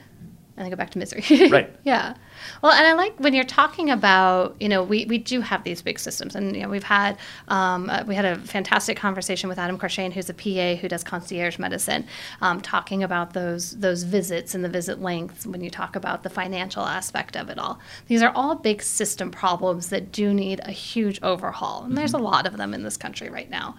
[0.59, 1.23] and then go back to misery.
[1.49, 1.73] right.
[1.83, 2.15] Yeah.
[2.61, 5.81] Well, and I like when you're talking about, you know, we, we do have these
[5.81, 7.17] big systems, and you know, we've had
[7.47, 11.03] um, uh, we had a fantastic conversation with Adam Corshane, who's a PA who does
[11.03, 12.05] concierge medicine,
[12.41, 15.45] um, talking about those those visits and the visit lengths.
[15.45, 19.31] When you talk about the financial aspect of it all, these are all big system
[19.31, 21.95] problems that do need a huge overhaul, and mm-hmm.
[21.95, 23.75] there's a lot of them in this country right now.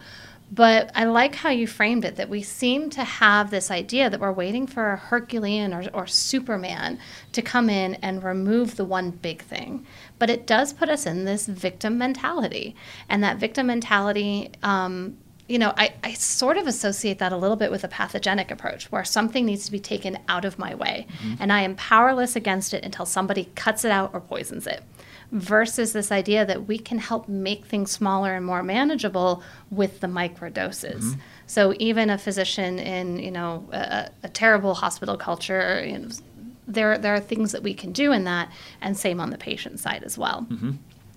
[0.53, 4.19] But I like how you framed it that we seem to have this idea that
[4.19, 6.99] we're waiting for a Herculean or, or Superman
[7.33, 9.87] to come in and remove the one big thing.
[10.19, 12.75] But it does put us in this victim mentality.
[13.09, 15.19] And that victim mentality, um,
[15.51, 18.91] you know, I, I sort of associate that a little bit with a pathogenic approach
[18.93, 21.09] where something needs to be taken out of my way.
[21.11, 21.35] Mm-hmm.
[21.41, 24.85] And I am powerless against it until somebody cuts it out or poisons it
[25.33, 30.07] versus this idea that we can help make things smaller and more manageable with the
[30.07, 31.03] microdoses.
[31.03, 31.21] Mm-hmm.
[31.47, 36.09] So even a physician in you know a, a terrible hospital culture, you know,
[36.69, 39.81] there there are things that we can do in that, and same on the patient
[39.81, 40.47] side as well.
[40.49, 40.73] Mm-hmm.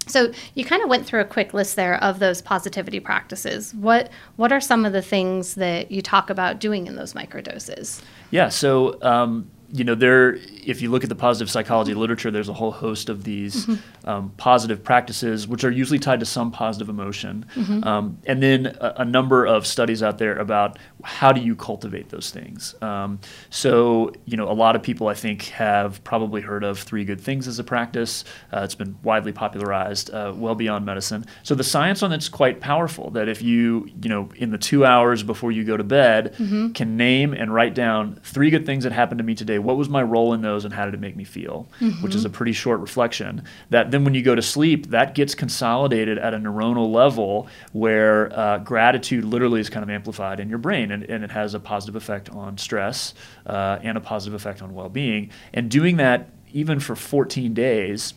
[0.07, 3.73] So you kind of went through a quick list there of those positivity practices.
[3.73, 8.01] What what are some of the things that you talk about doing in those microdoses?
[8.31, 12.47] Yeah, so um, you know, there, if you look at the positive psychology literature, there's
[12.47, 14.07] a whole host of these mm-hmm.
[14.07, 17.43] um, positive practices, which are usually tied to some positive emotion.
[17.55, 17.83] Mm-hmm.
[17.83, 22.09] Um, and then a, a, number of studies out there about how do you cultivate
[22.09, 22.75] those things.
[22.83, 27.03] Um, so, you know, a lot of people I think have probably heard of three
[27.03, 28.25] good things as a practice.
[28.53, 31.25] Uh, it's been widely popularized uh, well beyond medicine.
[31.41, 34.86] So the science on it's quite powerful that if you, you know, in the two
[34.86, 36.73] hours before you go to bed, mm-hmm.
[36.73, 39.89] can name and write down three good things that happened to me today what was
[39.89, 42.04] my role in those and how did it make me feel, mm-hmm.
[42.04, 43.43] which is a pretty short reflection.
[43.69, 48.38] That then when you go to sleep, that gets consolidated at a neuronal level where
[48.38, 51.60] uh, gratitude literally is kind of amplified in your brain and, and it has a
[51.60, 53.13] positive effect on stress
[53.45, 55.30] uh, and a positive effect on well being.
[55.54, 58.13] And doing that even for 14 days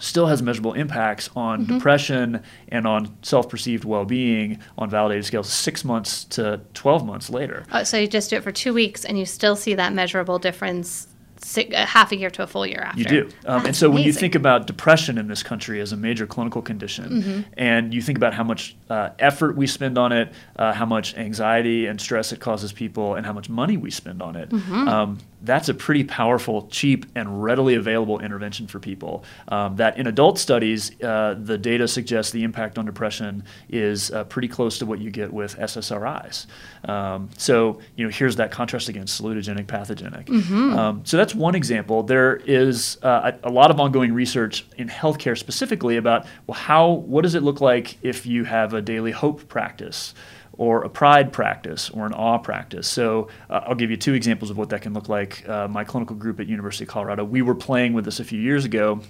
[0.00, 1.74] still has measurable impacts on mm-hmm.
[1.74, 7.82] depression and on self-perceived well-being on validated scales six months to 12 months later oh,
[7.82, 11.08] so you just do it for two weeks and you still see that measurable difference
[11.42, 13.00] six, uh, half a year to a full year after.
[13.00, 13.28] You do.
[13.46, 13.94] Um, and so amazing.
[13.94, 17.40] when you think about depression in this country as a major clinical condition, mm-hmm.
[17.56, 21.16] and you think about how much uh, effort we spend on it, uh, how much
[21.16, 24.88] anxiety and stress it causes people, and how much money we spend on it, mm-hmm.
[24.88, 29.24] um, that's a pretty powerful, cheap, and readily available intervention for people.
[29.48, 34.24] Um, that in adult studies, uh, the data suggests the impact on depression is uh,
[34.24, 36.46] pretty close to what you get with SSRIs.
[36.88, 40.26] Um, so, you know, here's that contrast against salutogenic, pathogenic.
[40.26, 40.78] Mm-hmm.
[40.78, 42.02] Um, so that's one example.
[42.02, 46.90] There is uh, a, a, lot of ongoing research in healthcare specifically about, well, how,
[46.90, 50.14] what does it look like if you have a daily hope practice?
[50.58, 52.86] Or a pride practice or an awe practice.
[52.86, 55.48] So uh, I'll give you two examples of what that can look like.
[55.48, 58.40] Uh, my clinical group at University of Colorado, we were playing with this a few
[58.40, 59.00] years ago.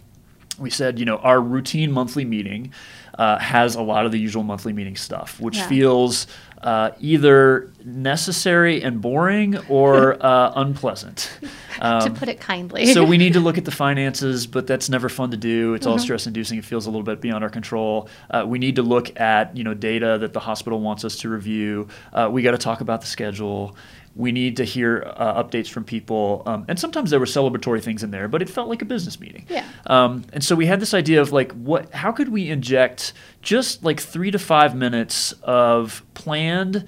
[0.59, 2.73] We said, you know, our routine monthly meeting
[3.19, 5.69] uh, has a lot of the usual monthly meeting stuff, which yeah.
[5.69, 6.27] feels
[6.63, 11.39] uh, either necessary and boring or uh, unpleasant.
[11.81, 12.93] Um, to put it kindly.
[12.93, 15.75] so we need to look at the finances, but that's never fun to do.
[15.75, 15.93] It's mm-hmm.
[15.93, 16.59] all stress-inducing.
[16.59, 18.09] It feels a little bit beyond our control.
[18.31, 21.29] Uh, we need to look at you know data that the hospital wants us to
[21.29, 21.89] review.
[22.13, 23.77] Uh, we got to talk about the schedule
[24.19, 26.43] we need to hear uh, updates from people.
[26.45, 29.21] Um, and sometimes there were celebratory things in there, but it felt like a business
[29.21, 29.47] meeting.
[29.49, 29.65] Yeah.
[29.87, 31.95] Um, and so we had this idea of like, what?
[31.95, 36.85] How could we inject just like three to five minutes of planned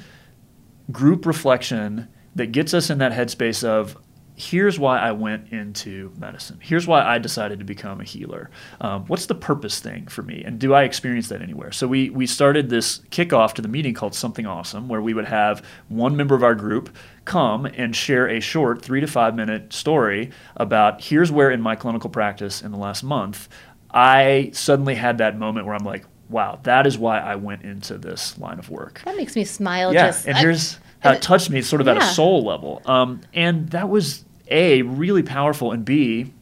[0.90, 3.97] group reflection that gets us in that headspace of
[4.40, 6.59] here's why I went into medicine.
[6.62, 8.50] Here's why I decided to become a healer.
[8.81, 10.42] Um, what's the purpose thing for me?
[10.44, 11.72] And do I experience that anywhere?
[11.72, 15.26] So we, we started this kickoff to the meeting called Something Awesome, where we would
[15.26, 19.72] have one member of our group come and share a short three to five minute
[19.74, 23.48] story about here's where in my clinical practice in the last month,
[23.90, 27.98] I suddenly had that moment where I'm like, wow, that is why I went into
[27.98, 29.03] this line of work.
[29.05, 29.92] That makes me smile.
[29.92, 32.83] Yeah, just, and I- here's how it touched me sort of at a soul level.
[32.85, 36.33] Um, and that was A, really powerful, and B,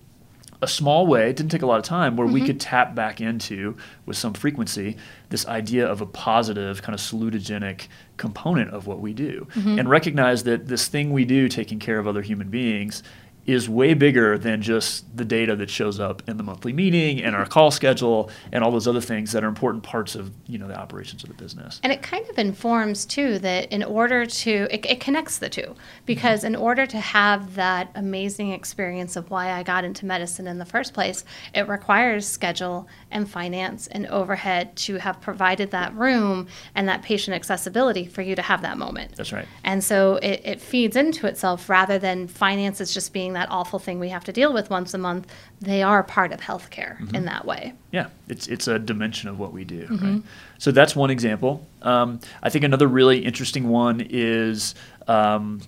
[0.61, 2.35] a small way, it didn't take a lot of time, where Mm-hmm.
[2.35, 4.97] we could tap back into, with some frequency,
[5.29, 9.47] this idea of a positive, kind of salutogenic component of what we do.
[9.55, 9.79] Mm-hmm.
[9.79, 13.05] And recognize that this thing we do, taking care of other human beings,
[13.49, 17.35] is way bigger than just the data that shows up in the monthly meeting and
[17.35, 20.69] our call schedule and all those other things that are important parts of you know
[20.69, 21.81] the operations of the business.
[21.83, 25.75] And it kind of informs too that in order to, it, it connects the two
[26.05, 30.59] because in order to have that amazing experience of why I got into medicine in
[30.59, 36.49] the first place, it requires schedule and finance and overhead to have provided that room
[36.75, 39.17] and that patient accessibility for you to have that moment.
[39.17, 39.49] That's right.
[39.65, 43.99] And so it, it feeds into itself rather than finances just being that awful thing
[43.99, 45.27] we have to deal with once a month.
[45.61, 47.75] They are part of healthcare in that way.
[47.93, 49.87] Yeah, it's it's a dimension of what we do.
[49.87, 50.15] Mm-hmm.
[50.15, 50.23] Right?
[50.59, 51.67] So that's one example.
[51.83, 54.75] Um, I think another really interesting one is
[55.07, 55.61] um,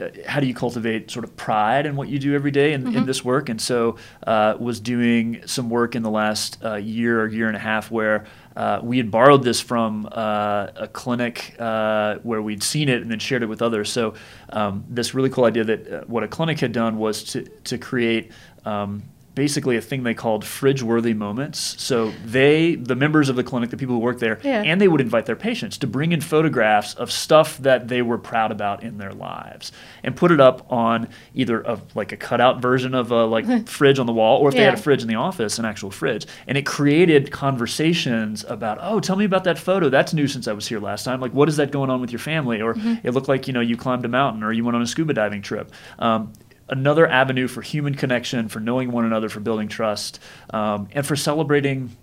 [0.00, 2.82] uh, how do you cultivate sort of pride in what you do every day in,
[2.82, 2.98] Mm-hmm.
[2.98, 3.48] in this work?
[3.48, 7.56] And so uh, was doing some work in the last uh, year or year and
[7.56, 8.24] a half where.
[8.54, 13.10] Uh, we had borrowed this from uh, a clinic uh, where we'd seen it and
[13.10, 13.90] then shared it with others.
[13.90, 14.12] So,
[14.50, 17.78] um, this really cool idea that uh, what a clinic had done was to, to
[17.78, 18.30] create
[18.66, 21.80] um, basically a thing they called fridge worthy moments.
[21.82, 24.62] So they, the members of the clinic, the people who work there, Yeah.
[24.62, 28.18] and they would invite their patients to bring in photographs of stuff that they were
[28.18, 32.60] proud about in their lives and put it up on either a, like a cutout
[32.60, 35.08] version of a like fridge on the wall or if they had a fridge in
[35.08, 36.26] the office, an actual fridge.
[36.46, 39.88] And it created conversations about, oh, tell me about that photo.
[39.88, 41.20] That's new since I was here last time.
[41.20, 42.60] Like, what is that going on with your family?
[42.60, 44.86] Or it looked like, you know, you climbed a mountain or you went on a
[44.86, 45.72] scuba diving trip.
[45.98, 46.32] Um,
[46.72, 50.18] another avenue for human connection, for knowing one another, for building trust,
[50.50, 51.94] um, and for celebrating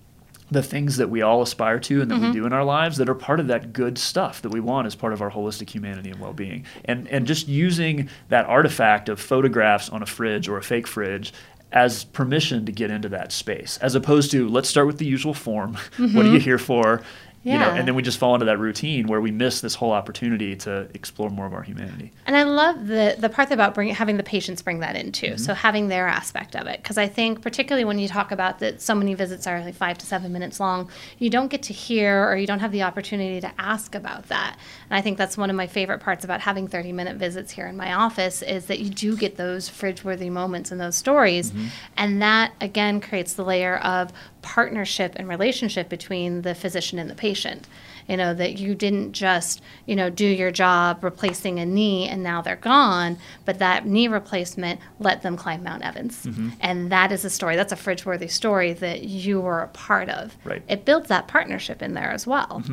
[0.52, 3.08] the things that we all aspire to and that we do in our lives that
[3.08, 6.10] are part of that good stuff that we want as part of our holistic humanity
[6.10, 6.66] and well-being.
[6.86, 11.34] And and just using that artifact of photographs on a fridge or a fake fridge
[11.72, 15.34] as permission to get into that space, as opposed to let's start with the usual
[15.36, 15.78] form.
[15.98, 17.02] What are you here for?
[17.44, 17.76] You know, Yeah.
[17.76, 20.90] and then we just fall into that routine where we miss this whole opportunity to
[20.94, 22.12] explore more of our humanity.
[22.28, 25.28] And I love the the part about bringing having the patients bring that in too.
[25.28, 25.38] Mm-hmm.
[25.38, 28.82] So having their aspect of it, because I think particularly when you talk about that,
[28.82, 30.90] so many visits are like five to seven minutes long.
[31.18, 34.58] You don't get to hear or you don't have the opportunity to ask about that.
[34.90, 37.68] And I think that's one of my favorite parts about having thirty minute visits here
[37.68, 41.52] in my office is that you do get those fridge worthy moments and those stories,
[41.52, 41.68] Mm-hmm.
[41.98, 47.16] and that again creates the layer of partnership and relationship between the physician and the
[47.16, 47.68] patient.
[48.08, 52.24] You know that you didn't just you know do your job replacing a knee and
[52.24, 56.26] now they're gone but that knee replacement let them climb mount evans.
[56.26, 56.50] Mm-hmm.
[56.60, 60.10] and that is a story that's a fridge worthy story that you were a part
[60.10, 60.36] of.
[60.44, 60.64] Right.
[60.68, 62.64] it builds that partnership in there as well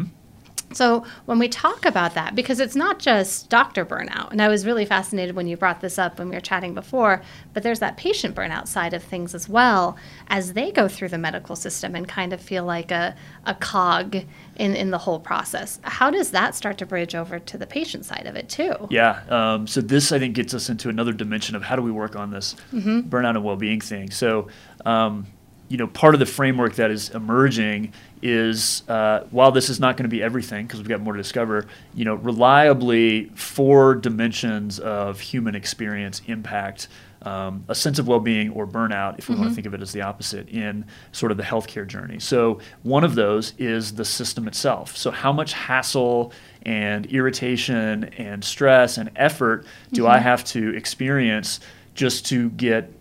[0.72, 4.66] so when we talk about that, because it's not just doctor burnout, and I was
[4.66, 7.22] really fascinated when you brought this up when we were chatting before,
[7.54, 9.96] but there's that patient burnout side of things as well
[10.28, 14.16] as they go through the medical system and kind of feel like a, a cog
[14.56, 15.78] in, in the whole process.
[15.82, 18.74] How does that start to bridge over to the patient side of it too?
[18.90, 19.22] Yeah.
[19.28, 22.16] Um, so this, I think, gets us into another dimension of how do we work
[22.16, 24.10] on this burnout and well-being thing.
[24.10, 24.48] So,
[24.84, 25.26] um,
[25.68, 29.96] you know, part of the framework that is emerging is uh, while this is not
[29.96, 31.66] going to be everything because we've got more to discover.
[31.94, 36.88] You know, reliably four dimensions of human experience impact.
[37.22, 39.90] Um, a sense of well-being or burnout, if we want to think of it as
[39.90, 42.20] the opposite, in sort of the healthcare journey.
[42.20, 44.96] So one of those is the system itself.
[44.96, 51.58] So how much hassle and irritation and stress and effort do I have to experience
[51.94, 52.92] just to get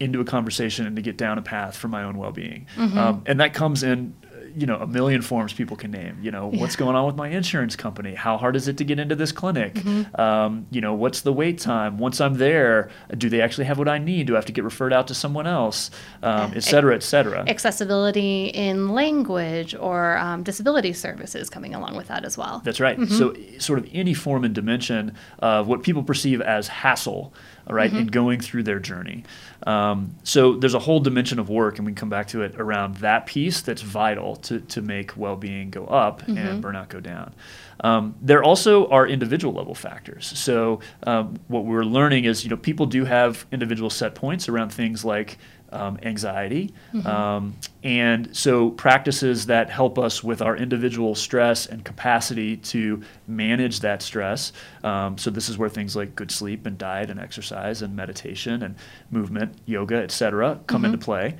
[0.00, 2.66] into a conversation and to get down a path for my own well-being?
[2.96, 4.14] Um, and that comes in,
[4.56, 6.18] you know a million forms people can name.
[6.22, 8.14] You know, what's going on with my insurance company?
[8.14, 9.74] How hard is it to get into this clinic?
[9.74, 10.20] Mm-hmm.
[10.20, 11.98] Um, you know, what's the wait time?
[11.98, 14.26] Once I'm there, do they actually have what I need?
[14.26, 15.90] Do I have to get referred out to someone else?
[16.22, 16.56] Um, Yeah.
[16.58, 17.44] et cetera, et cetera.
[17.48, 22.60] Accessibility in language or um, disability services coming along with that as well.
[22.64, 22.98] That's right.
[23.08, 27.34] So, sort of any form and dimension of what people perceive as hassle,
[27.66, 29.24] all right, and going through their journey.
[29.66, 32.54] Um, so, there's a whole dimension of work, and we can come back to it
[32.56, 37.00] around that piece that's vital to, to make well being go up and burnout go
[37.00, 37.34] down.
[37.80, 40.26] Um, there also are individual level factors.
[40.38, 44.70] So, um, what we're learning is, you know, people do have individual set points around
[44.70, 45.38] things like
[45.74, 46.72] um, anxiety.
[47.06, 53.80] Um, and so practices that help us with our individual stress and capacity to manage
[53.80, 54.52] that stress.
[54.82, 58.62] Um, so this is where things like good sleep and diet and exercise and meditation
[58.62, 58.76] and
[59.10, 61.36] movement, yoga, et cetera, come into play.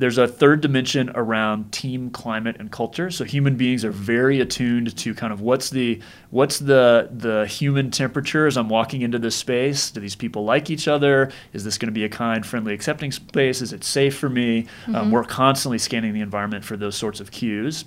[0.00, 3.10] Um, there's a third dimension around team climate and culture.
[3.10, 7.90] So human beings are very attuned to kind of what's the what's the the human
[7.90, 9.90] temperature as I'm walking into this space.
[9.90, 11.30] Do these people like each other?
[11.52, 13.62] Is this going to be a kind, friendly, accepting space?
[13.62, 14.66] Is it safe for me?
[14.94, 17.84] Um, we're constantly scanning the environment for those sorts of cues.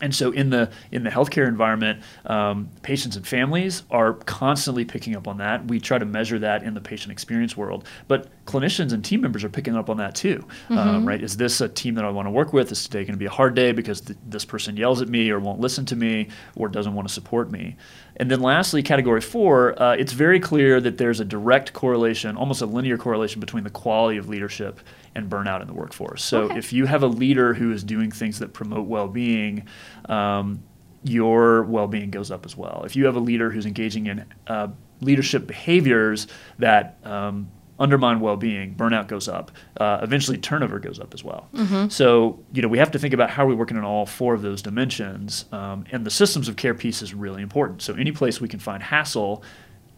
[0.00, 5.16] And so in the in the healthcare environment, um, patients and families are constantly picking
[5.16, 5.66] up on that.
[5.66, 9.44] We try to measure that in the patient experience world, but clinicians and team members
[9.44, 10.44] are picking up on that too.
[10.70, 11.22] Um, right?
[11.22, 12.72] Is this a team that I want to work with?
[12.72, 15.30] Is today going to be a hard day because th- this person yells at me
[15.30, 17.76] or won't listen to me or doesn't want to support me?
[18.16, 22.60] And then lastly, category four, uh, it's very clear that there's a direct correlation, almost
[22.60, 24.80] a linear correlation between the quality of leadership
[25.14, 26.22] and burnout in the workforce.
[26.22, 26.58] So Okay.
[26.58, 29.64] if you have a leader who is doing things that promote well-being,
[30.08, 30.62] um,
[31.02, 32.82] your well-being goes up as well.
[32.84, 34.68] If you have a leader who's engaging in uh,
[35.00, 36.26] leadership behaviors
[36.58, 39.50] that um, undermine well-being, burnout goes up.
[39.78, 41.48] Uh, eventually, turnover goes up as well.
[41.88, 44.42] So you know we have to think about how we're working on all four of
[44.42, 47.80] those dimensions, um, and the systems of care piece is really important.
[47.82, 49.42] So any place we can find hassle.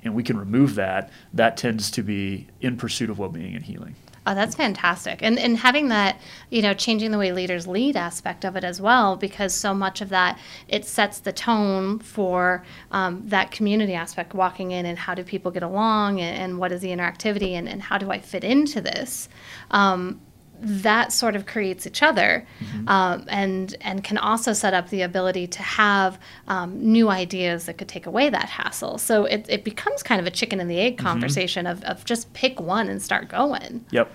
[0.04, 1.10] And we can remove that.
[1.32, 3.94] That tends to be in pursuit of well-being and healing.
[4.24, 5.20] Oh, that's fantastic.
[5.20, 8.80] And and having that, you know, changing the way leaders lead aspect of it as
[8.80, 14.32] well, because so much of that it sets the tone for um, that community aspect,
[14.32, 17.68] walking in and how do people get along and, and what is the interactivity and,
[17.68, 19.28] and how do I fit into this.
[19.72, 20.20] Um,
[20.64, 22.46] that sort of creates each other
[22.86, 27.76] um, and and can also set up the ability to have um, new ideas that
[27.78, 30.78] could take away that hassle so it, it becomes kind of a chicken and the
[30.78, 34.10] egg conversation of, of just pick one and start going Yep.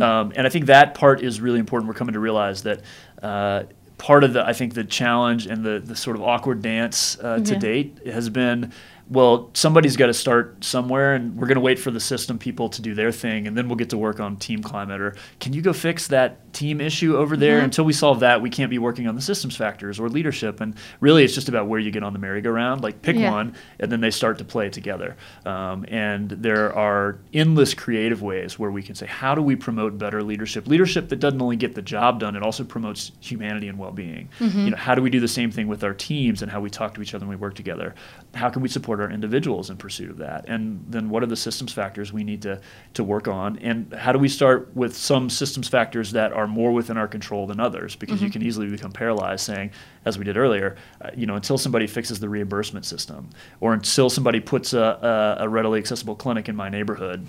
[0.00, 1.88] Um, and I think that part is really important.
[1.88, 2.82] We're coming to realize that
[3.20, 3.64] uh,
[3.98, 7.38] part of the, I think, the challenge and the, the sort of awkward dance uh,
[7.40, 7.58] to Yeah.
[7.58, 8.72] date has been,
[9.12, 12.70] well, somebody's got to start somewhere, and we're going to wait for the system people
[12.70, 15.00] to do their thing, and then we'll get to work on team climate.
[15.02, 17.60] Or can you go fix that team issue over there?
[17.60, 20.60] Until we solve that, we can't be working on the systems factors or leadership.
[20.62, 22.80] And really, it's just about where you get on the merry-go-round.
[22.80, 23.30] Like pick Yeah.
[23.30, 25.16] one, and then they start to play together.
[25.44, 29.98] Um, and there are endless creative ways where we can say, how do we promote
[29.98, 30.66] better leadership?
[30.66, 34.28] Leadership that doesn't only get the job done, it also promotes humanity and well-being.
[34.40, 36.70] You know, how do we do the same thing with our teams and how we
[36.70, 37.94] talk to each other and we work together?
[38.34, 40.46] How can we support our individuals in pursuit of that?
[40.48, 42.60] And then what are the systems factors we need to
[42.94, 43.58] to work on?
[43.58, 47.46] And how do we start with some systems factors that are more within our control
[47.46, 47.96] than others?
[47.96, 49.70] Because you can easily become paralyzed saying,
[50.04, 53.28] as we did earlier, uh, you know, until somebody fixes the reimbursement system
[53.60, 57.26] or until somebody puts a, a, a readily accessible clinic in my neighborhood,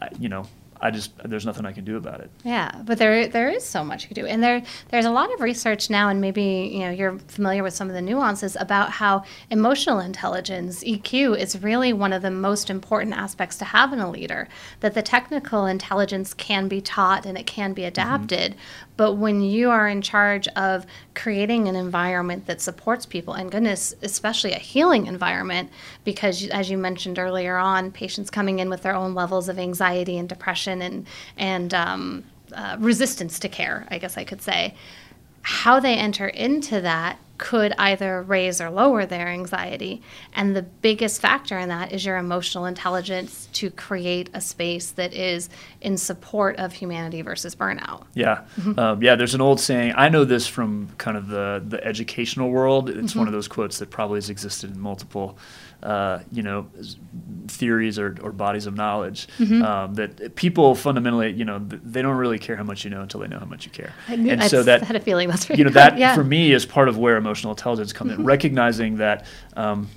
[0.00, 0.46] I, you know,
[0.80, 2.30] I just there's nothing I can do about it.
[2.44, 5.32] Yeah, but there there is so much you can do, and there there's a lot
[5.32, 8.90] of research now, and maybe you know you're familiar with some of the nuances about
[8.90, 13.98] how emotional intelligence (EQ) is really one of the most important aspects to have in
[13.98, 14.48] a leader.
[14.80, 17.88] That the technical intelligence can be taught and it can be mm-hmm.
[17.88, 18.54] adapted,
[18.98, 20.84] but when you are in charge of
[21.14, 25.70] creating an environment that supports people, and goodness, especially a healing environment,
[26.02, 30.18] because as you mentioned earlier on, patients coming in with their own levels of anxiety
[30.18, 34.74] and depression and and um, uh, resistance to care, I guess I could say,
[35.42, 40.02] how they enter into that could either raise or lower their anxiety.
[40.34, 45.14] And the biggest factor in that is your emotional intelligence to create a space that
[45.14, 45.48] is
[45.80, 48.04] in support of humanity versus burnout.
[48.14, 48.44] Yeah,
[48.76, 49.14] um, yeah.
[49.14, 49.94] There's an old saying.
[49.96, 52.90] I know this from kind of the the educational world.
[52.90, 55.38] It's one of those quotes that probably has existed in multiple,
[55.82, 56.68] uh, you know,
[57.46, 59.28] theories or, or bodies of knowledge.
[59.40, 63.20] Um, that people fundamentally, you know they don't really care how much you know until
[63.20, 63.92] they know how much you care.
[64.08, 65.74] I knew- and I so that had a feeling that's you know right.
[65.74, 66.14] that Yeah.
[66.14, 69.26] for me is part of where emotional intelligence comes in recognizing that
[69.56, 69.88] um,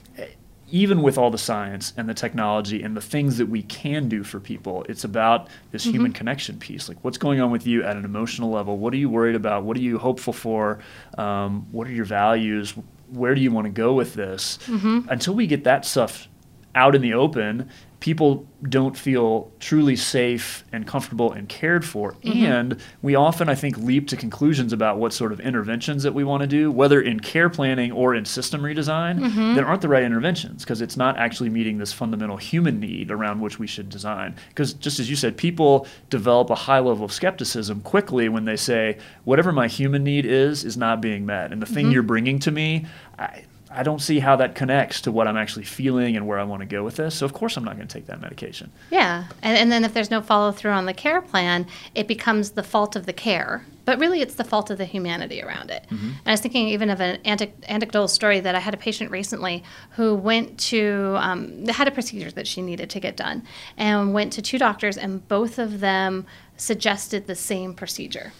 [0.71, 4.23] even with all the science and the technology and the things that we can do
[4.23, 5.91] for people, it's about this mm-hmm.
[5.91, 6.87] human connection piece.
[6.87, 8.77] Like, what's going on with you at an emotional level?
[8.77, 9.63] What are you worried about?
[9.63, 10.79] What are you hopeful for?
[11.17, 12.73] Um, what are your values?
[13.11, 14.57] Where do you want to go with this?
[14.67, 15.09] Mm-hmm.
[15.09, 16.27] Until we get that stuff
[16.75, 17.69] out in the open
[18.01, 22.13] people don't feel truly safe and comfortable and cared for.
[22.13, 22.45] Mm-hmm.
[22.45, 26.23] And we often, I think, leap to conclusions about what sort of interventions that we
[26.23, 29.53] want to do, whether in care planning or in system redesign, mm-hmm.
[29.53, 33.39] that aren't the right interventions because it's not actually meeting this fundamental human need around
[33.39, 34.35] which we should design.
[34.49, 38.57] Because just as you said, people develop a high level of skepticism quickly when they
[38.57, 41.51] say, whatever my human need is, is not being met.
[41.51, 41.93] And the thing mm-hmm.
[41.93, 42.87] you're bringing to me,
[43.19, 43.43] I,
[43.73, 46.61] I don't see how that connects to what I'm actually feeling and where I want
[46.61, 47.15] to go with this.
[47.15, 48.71] So, of course, I'm not going to take that medication.
[48.89, 49.25] Yeah.
[49.41, 52.63] And, and then if there's no follow through on the care plan, it becomes the
[52.63, 53.65] fault of the care.
[53.83, 55.83] But really, it's the fault of the humanity around it.
[55.89, 56.05] Mm-hmm.
[56.05, 59.63] And I was thinking even of an anecdotal story that I had a patient recently
[59.91, 63.43] who went to, um, had a procedure that she needed to get done,
[63.77, 68.33] and went to two doctors, and both of them suggested the same procedure.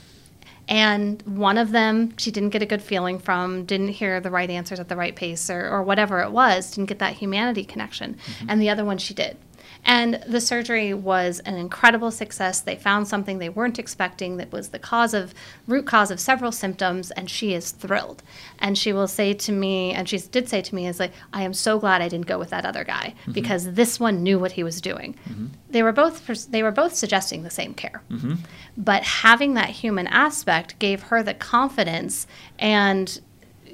[0.72, 4.50] And one of them she didn't get a good feeling from, didn't hear the right
[4.50, 8.14] answers at the right pace, or, or whatever it was, didn't get that humanity connection.
[8.14, 8.46] Mm-hmm.
[8.50, 9.36] And the other one she did.
[9.84, 12.62] And the surgery was an incredible success.
[12.62, 15.34] They found something they weren't expecting that was the cause of
[15.68, 18.22] root cause of several symptoms, and she is thrilled.
[18.60, 21.44] And she will say to me, and she did say to me, is like, I
[21.44, 23.32] am so glad I didn't go with that other guy mm-hmm.
[23.32, 25.16] because this one knew what he was doing.
[25.28, 25.48] Mm-hmm.
[25.70, 28.36] They were both they were both suggesting the same care, mm-hmm.
[28.78, 32.28] but having that human aspect gave her the confidence
[32.60, 33.20] and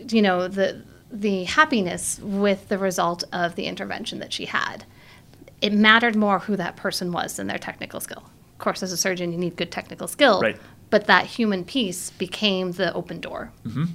[0.09, 4.85] you know the the happiness with the result of the intervention that she had
[5.61, 8.23] it mattered more who that person was than their technical skill.
[8.53, 10.57] Of course, as a surgeon, you need good technical skill, right.
[10.89, 13.51] but that human piece became the open door.
[13.65, 13.85] Mm-hmm.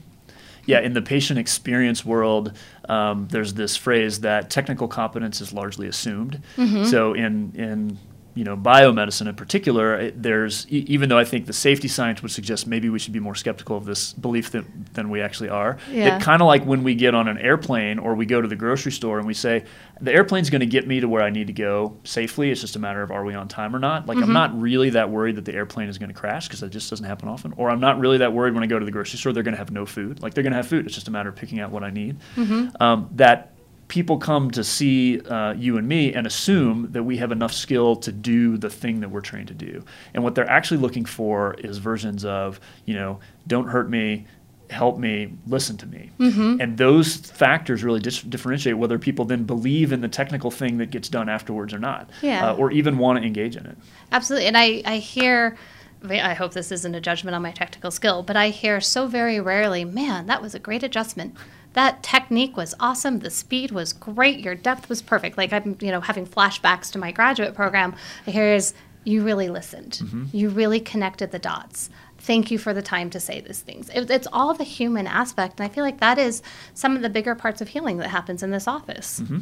[0.67, 2.57] Yeah, in the patient experience world,
[2.89, 6.41] um, there's this phrase that technical competence is largely assumed.
[6.57, 6.85] Mm-hmm.
[6.85, 7.99] So in in
[8.35, 12.67] you know biomedicine in particular there's even though i think the safety science would suggest
[12.67, 16.17] maybe we should be more skeptical of this belief than, than we actually are yeah.
[16.17, 18.57] it kind of like when we get on an airplane or we go to the
[18.57, 19.65] grocery store and we say
[20.01, 22.77] the airplane's going to get me to where i need to go safely it's just
[22.77, 24.25] a matter of are we on time or not like mm-hmm.
[24.25, 26.89] i'm not really that worried that the airplane is going to crash because that just
[26.89, 29.19] doesn't happen often or i'm not really that worried when i go to the grocery
[29.19, 31.09] store they're going to have no food like they're going to have food it's just
[31.09, 32.69] a matter of picking out what i need mm-hmm.
[32.83, 33.52] um, that
[33.93, 37.95] people come to see uh, you and me and assume that we have enough skill
[37.95, 39.85] to do the thing that we're trained to do.
[40.15, 44.27] And what they're actually looking for is versions of, you know, don't hurt me,
[44.71, 46.11] help me, listen to me.
[46.19, 46.59] Mm-hmm.
[46.59, 50.89] And those factors really dis- differentiate whether people then believe in the technical thing that
[50.89, 52.53] gets done afterwards or not, yeah.
[52.53, 53.77] uh, or even want to engage in it.
[54.11, 54.47] Absolutely.
[54.47, 55.59] And I, I hear.
[56.05, 59.39] I hope this isn't a judgment on my technical skill, but I hear so very
[59.39, 61.37] rarely, man, that was a great adjustment
[61.75, 63.21] that technique was awesome.
[63.21, 64.41] The speed was great.
[64.41, 65.37] Your depth was perfect.
[65.39, 67.95] Like I'm, you know, having flashbacks to my graduate program.
[68.27, 70.01] Here's you really listened.
[70.03, 70.25] Mm-hmm.
[70.33, 71.91] You really connected the dots.
[72.19, 73.89] Thank you for the time to say these things.
[73.89, 76.41] It, it's all the human aspect, and I feel like that is
[76.73, 79.21] some of the bigger parts of healing that happens in this office.
[79.21, 79.41] Mm-hmm.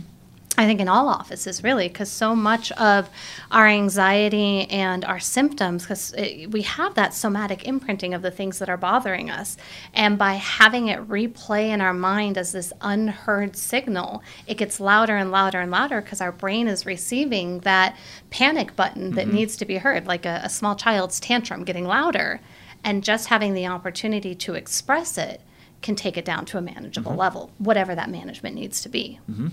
[0.58, 3.08] I think in all offices, really, because so much of
[3.50, 6.14] our anxiety and our symptoms, because
[6.50, 9.56] we have that somatic imprinting of the things that are bothering us.
[9.94, 15.16] And by having it replay in our mind as this unheard signal, it gets louder
[15.16, 17.96] and louder and louder because our brain is receiving that
[18.28, 19.36] panic button that mm-hmm.
[19.36, 22.40] needs to be heard, like a, a small child's tantrum getting louder.
[22.82, 25.40] And just having the opportunity to express it
[25.82, 27.20] can take it down to a manageable mm-hmm.
[27.20, 29.18] level, whatever that management needs to be.
[29.30, 29.48] Mm-hmm.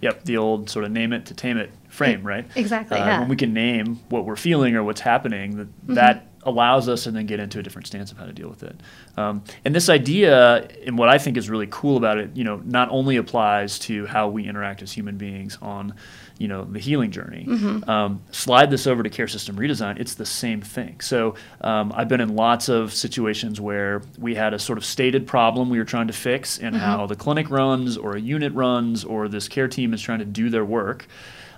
[0.00, 2.46] Yep, the old sort of name it to tame it frame, right?
[2.56, 2.98] Exactly.
[2.98, 3.20] Uh, yeah.
[3.20, 5.94] When we can name what we're feeling or what's happening, that, mm-hmm.
[5.94, 8.62] that allows us to then get into a different stance of how to deal with
[8.62, 8.80] it.
[9.16, 12.62] Um, and this idea, and what I think is really cool about it, you know,
[12.64, 15.94] not only applies to how we interact as human beings on
[16.38, 17.44] you know the healing journey.
[17.48, 17.90] Mm-hmm.
[17.90, 19.98] Um, slide this over to care system redesign.
[19.98, 21.00] It's the same thing.
[21.00, 25.26] So um, I've been in lots of situations where we had a sort of stated
[25.26, 26.84] problem we were trying to fix, and mm-hmm.
[26.84, 30.24] how the clinic runs, or a unit runs, or this care team is trying to
[30.24, 31.06] do their work.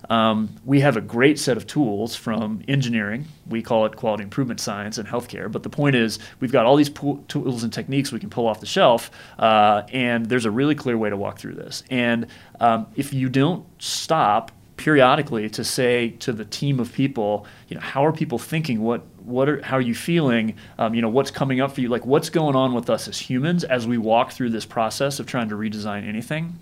[0.09, 3.27] Um, we have a great set of tools from engineering.
[3.47, 5.51] We call it quality improvement science and healthcare.
[5.51, 8.49] But the point is, we've got all these po- tools and techniques we can pull
[8.49, 11.85] off the shelf, uh, and there's a really clear way to walk through this.
[11.91, 12.27] And
[12.59, 14.51] um, if you don't stop
[14.81, 18.81] periodically to say to the team of people, you know, how are people thinking?
[18.81, 20.57] What what are how are you feeling?
[20.79, 21.89] Um, you know, what's coming up for you?
[21.89, 25.27] Like, what's going on with us as humans as we walk through this process of
[25.27, 26.59] trying to redesign anything?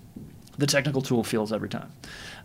[0.57, 1.89] The technical tool feels every time.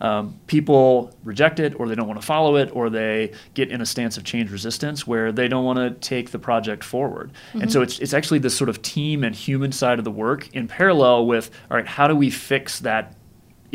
[0.00, 3.80] Um, people reject it, or they don't want to follow it, or they get in
[3.80, 7.32] a stance of change resistance where they don't want to take the project forward.
[7.32, 7.62] Mm-hmm.
[7.62, 10.54] And so it's it's actually this sort of team and human side of the work
[10.54, 13.16] in parallel with all right, how do we fix that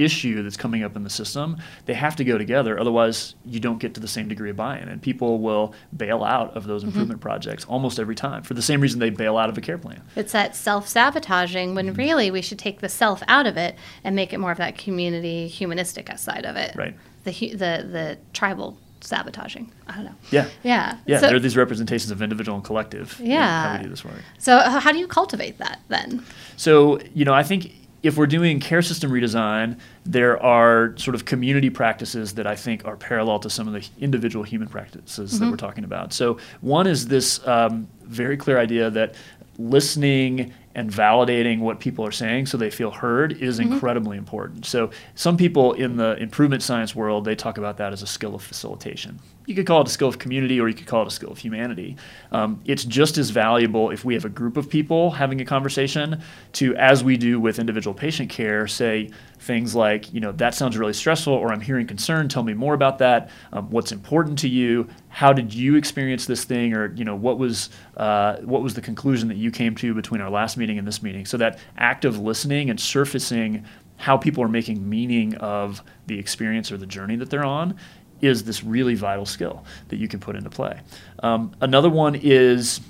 [0.03, 2.79] issue that's coming up in the system, they have to go together.
[2.79, 6.55] Otherwise, you don't get to the same degree of buy-in, and people will bail out
[6.55, 7.27] of those improvement mm-hmm.
[7.27, 10.01] projects almost every time for the same reason they bail out of a care plan.
[10.15, 11.95] It's that self-sabotaging when mm-hmm.
[11.95, 14.77] really we should take the self out of it and make it more of that
[14.77, 16.75] community humanistic side of it.
[16.75, 16.95] Right.
[17.23, 19.71] The the the tribal sabotaging.
[19.87, 20.15] I don't know.
[20.31, 20.47] Yeah.
[20.63, 20.97] Yeah.
[21.05, 21.19] Yeah.
[21.19, 23.19] So, there are these representations of individual and collective.
[23.21, 23.71] Yeah.
[23.71, 24.15] how we do this work.
[24.37, 26.25] So how do you cultivate that then?
[26.57, 31.25] So you know, I think if we're doing care system redesign, there are sort of
[31.25, 35.43] community practices that I think are parallel to some of the individual human practices mm-hmm.
[35.43, 36.13] that we're talking about.
[36.13, 39.15] So one is this um, very clear idea that
[39.57, 43.73] listening and validating what people are saying so they feel heard is mm-hmm.
[43.73, 44.65] incredibly important.
[44.65, 48.35] So some people in the improvement science world they talk about that as a skill
[48.35, 49.19] of facilitation.
[49.45, 51.31] You could call it a skill of community or you could call it a skill
[51.31, 51.97] of humanity.
[52.31, 56.21] Um, it's just as valuable if we have a group of people having a conversation
[56.53, 59.09] to, as we do with individual patient care, say
[59.39, 62.73] things like, you know, that sounds really stressful or I'm hearing concern, tell me more
[62.73, 63.29] about that.
[63.53, 64.87] Um, what's important to you?
[65.07, 66.73] How did you experience this thing?
[66.73, 70.21] Or, you know, what was, uh, what was the conclusion that you came to between
[70.21, 71.25] our last meeting and this meeting?
[71.25, 73.65] So that active listening and surfacing
[73.97, 77.75] how people are making meaning of the experience or the journey that they're on
[78.21, 80.79] is this really vital skill that you can put into play.
[81.23, 82.81] Um, another one is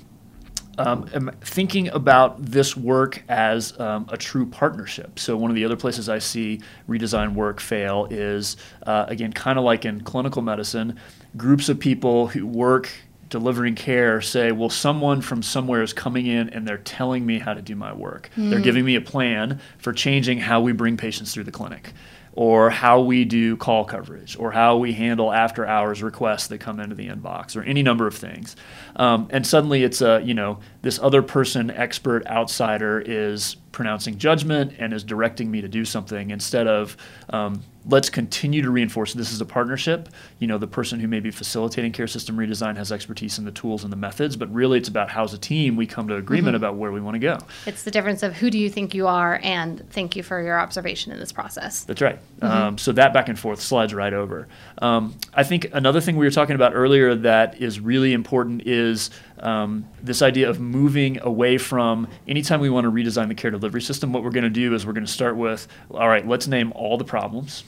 [0.86, 5.18] um, thinking about this work as um, a true partnership.
[5.18, 8.56] So, one of the other places I see redesign work fail is,
[8.86, 10.98] uh, again, kind of like in clinical medicine,
[11.36, 12.90] groups of people who work
[13.28, 17.54] delivering care say, well, someone from somewhere is coming in and they're telling me how
[17.54, 18.28] to do my work.
[18.36, 18.50] Mm.
[18.50, 18.64] They're hmm.
[18.64, 21.92] giving me a plan for changing how we bring patients through the clinic
[22.40, 26.80] or how we do call coverage, or how we handle after hours requests that come
[26.80, 28.56] into the inbox, or any number of things.
[28.96, 34.72] Um, and suddenly it's a, you know, this other person, expert outsider, is pronouncing judgment
[34.78, 36.96] and is directing me to do something instead of
[37.28, 40.08] um, let's continue to reinforce this is a partnership.
[40.38, 43.50] You know, the person who may be facilitating care system redesign has expertise in the
[43.50, 46.16] tools and the methods, but really it's about how as a team we come to
[46.16, 46.64] agreement mm-hmm.
[46.64, 47.38] about where we want to go.
[47.66, 50.58] It's the difference of who do you think you are and thank you for your
[50.58, 51.84] observation in this process.
[51.84, 52.18] That's right.
[52.40, 52.46] Mm-hmm.
[52.46, 54.48] Um, so that back and forth slides right over.
[54.78, 59.10] Um, I think another thing we were talking about earlier that is really important is
[59.40, 63.82] um, this idea of moving away from anytime we want to redesign the care delivery
[63.82, 66.46] system, what we're going to do is we're going to start with, all right, let's
[66.46, 67.64] name all the problems.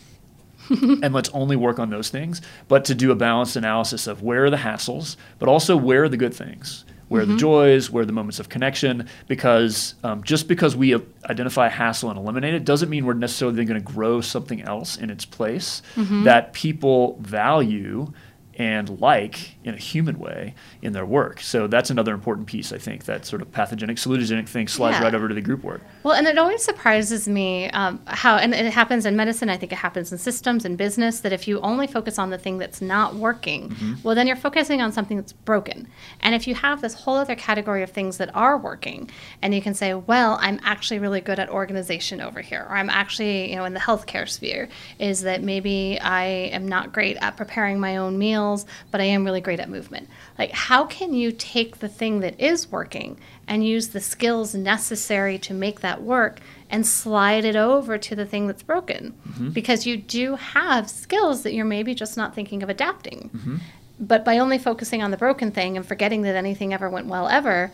[0.70, 4.44] and let's only work on those things, but to do a balanced analysis of where
[4.44, 7.32] are the hassles, but also where are the good things, where mm-hmm.
[7.32, 10.94] are the joys, where are the moments of connection, because um, just because we
[11.28, 14.96] identify a hassle and eliminate it doesn't mean we're necessarily going to grow something else
[14.96, 16.22] in its place mm-hmm.
[16.22, 18.12] that people value
[18.58, 21.40] and like in a human way in their work.
[21.40, 25.04] So that's another important piece, I think, that sort of pathogenic, salutogenic thing slides yeah.
[25.04, 25.80] right over to the group work.
[26.02, 29.72] Well, and it always surprises me um, how, and it happens in medicine, I think
[29.72, 32.82] it happens in systems and business, that if you only focus on the thing that's
[32.82, 33.94] not working, mm-hmm.
[34.02, 35.88] well, then you're focusing on something that's broken.
[36.20, 39.62] And if you have this whole other category of things that are working, and you
[39.62, 43.56] can say, well, I'm actually really good at organization over here, or I'm actually, you
[43.56, 47.96] know, in the healthcare sphere, is that maybe I am not great at preparing my
[47.96, 50.08] own meals, but I am really great at movement.
[50.38, 55.38] Like, how can you take the thing that is working and use the skills necessary
[55.38, 56.40] to make that work
[56.70, 59.14] and slide it over to the thing that's broken?
[59.28, 59.50] Mm-hmm.
[59.50, 63.30] Because you do have skills that you're maybe just not thinking of adapting.
[63.34, 63.56] Mm-hmm.
[64.00, 67.28] But by only focusing on the broken thing and forgetting that anything ever went well
[67.28, 67.72] ever,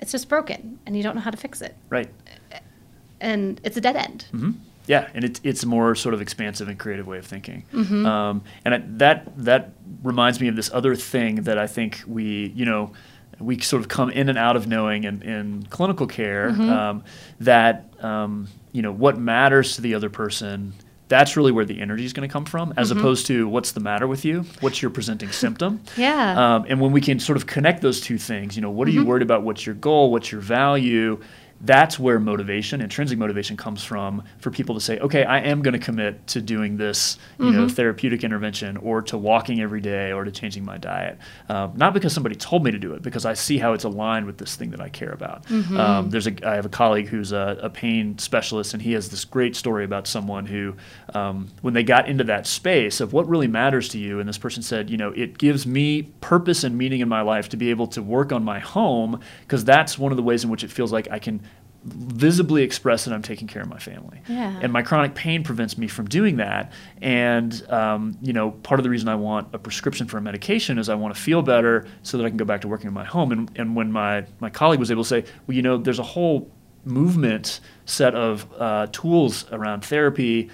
[0.00, 1.76] it's just broken and you don't know how to fix it.
[1.88, 2.08] Right.
[3.20, 4.26] And it's a dead end.
[4.32, 4.50] Mm-hmm.
[4.86, 7.64] Yeah, and it's it's a more sort of expansive and creative way of thinking.
[7.72, 8.04] Mm-hmm.
[8.04, 9.72] Um, and I, that that
[10.02, 12.92] reminds me of this other thing that I think we you know
[13.38, 16.68] we sort of come in and out of knowing in, in clinical care mm-hmm.
[16.68, 17.04] um,
[17.40, 20.72] that um, you know what matters to the other person
[21.08, 23.00] that's really where the energy is going to come from as mm-hmm.
[23.00, 26.92] opposed to what's the matter with you what's your presenting symptom yeah um, and when
[26.92, 29.00] we can sort of connect those two things you know what are mm-hmm.
[29.00, 31.20] you worried about what's your goal what's your value
[31.62, 35.74] that's where motivation, intrinsic motivation, comes from for people to say, okay, I am going
[35.74, 37.56] to commit to doing this, you mm-hmm.
[37.56, 41.18] know, therapeutic intervention, or to walking every day, or to changing my diet.
[41.48, 44.26] Um, not because somebody told me to do it, because I see how it's aligned
[44.26, 45.46] with this thing that I care about.
[45.46, 45.76] Mm-hmm.
[45.76, 49.08] Um, there's a, I have a colleague who's a, a, pain specialist, and he has
[49.08, 50.74] this great story about someone who,
[51.14, 54.36] um, when they got into that space of what really matters to you, and this
[54.36, 57.70] person said, you know, it gives me purpose and meaning in my life to be
[57.70, 60.70] able to work on my home, because that's one of the ways in which it
[60.70, 61.40] feels like I can
[61.84, 64.22] visibly express that I'm taking care of my family.
[64.28, 64.58] Yeah.
[64.62, 66.72] And my chronic pain prevents me from doing that.
[67.00, 70.78] And, um, you know, part of the reason I want a prescription for a medication
[70.78, 72.94] is I want to feel better so that I can go back to working in
[72.94, 73.32] my home.
[73.32, 76.04] And, and when my, my colleague was able to say, well, you know, there's a
[76.04, 76.50] whole
[76.84, 80.50] movement set of uh, tools around therapy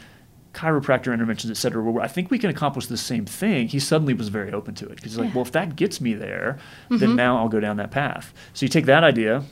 [0.54, 4.14] chiropractor interventions, et cetera, where I think we can accomplish the same thing, he suddenly
[4.14, 6.96] was very open to it because he's like, well, if that gets me there, mm-hmm.
[6.96, 8.32] then now I'll go down that path.
[8.54, 9.44] So you take that idea,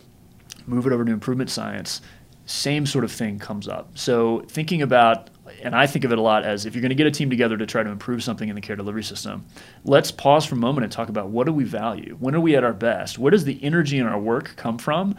[0.66, 2.00] move it over to improvement science,
[2.46, 3.98] same sort of thing comes up.
[3.98, 5.30] So thinking about,
[5.62, 7.28] and I think of it a lot as if you're going to get a team
[7.28, 9.44] together to try to improve something in the care delivery system,
[9.84, 12.16] let's pause for a moment and talk about what do we value?
[12.20, 13.18] When are we at our best?
[13.18, 15.16] Where does the energy in our work come from?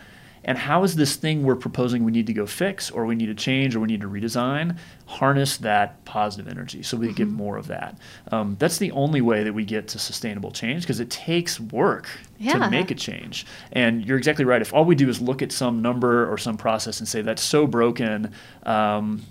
[0.48, 3.26] And how is this thing we're proposing we need to go fix or we need
[3.28, 7.16] to change or we need to redesign harness that positive energy so we mm-hmm.
[7.16, 7.98] get more of that?
[8.32, 12.08] Um, that's the only way that we get to sustainable change because it takes work
[12.40, 12.54] yeah.
[12.54, 13.46] to make a change.
[13.74, 14.62] And you're exactly right.
[14.62, 17.44] If all we do is look at some number or some process and say that's
[17.44, 18.34] so broken,
[18.64, 19.22] um,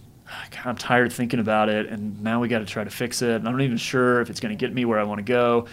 [0.64, 3.36] I'm tired thinking about it, and now we got to try to fix it.
[3.36, 5.24] And I'm not even sure if it's going to get me where I want to
[5.24, 5.66] go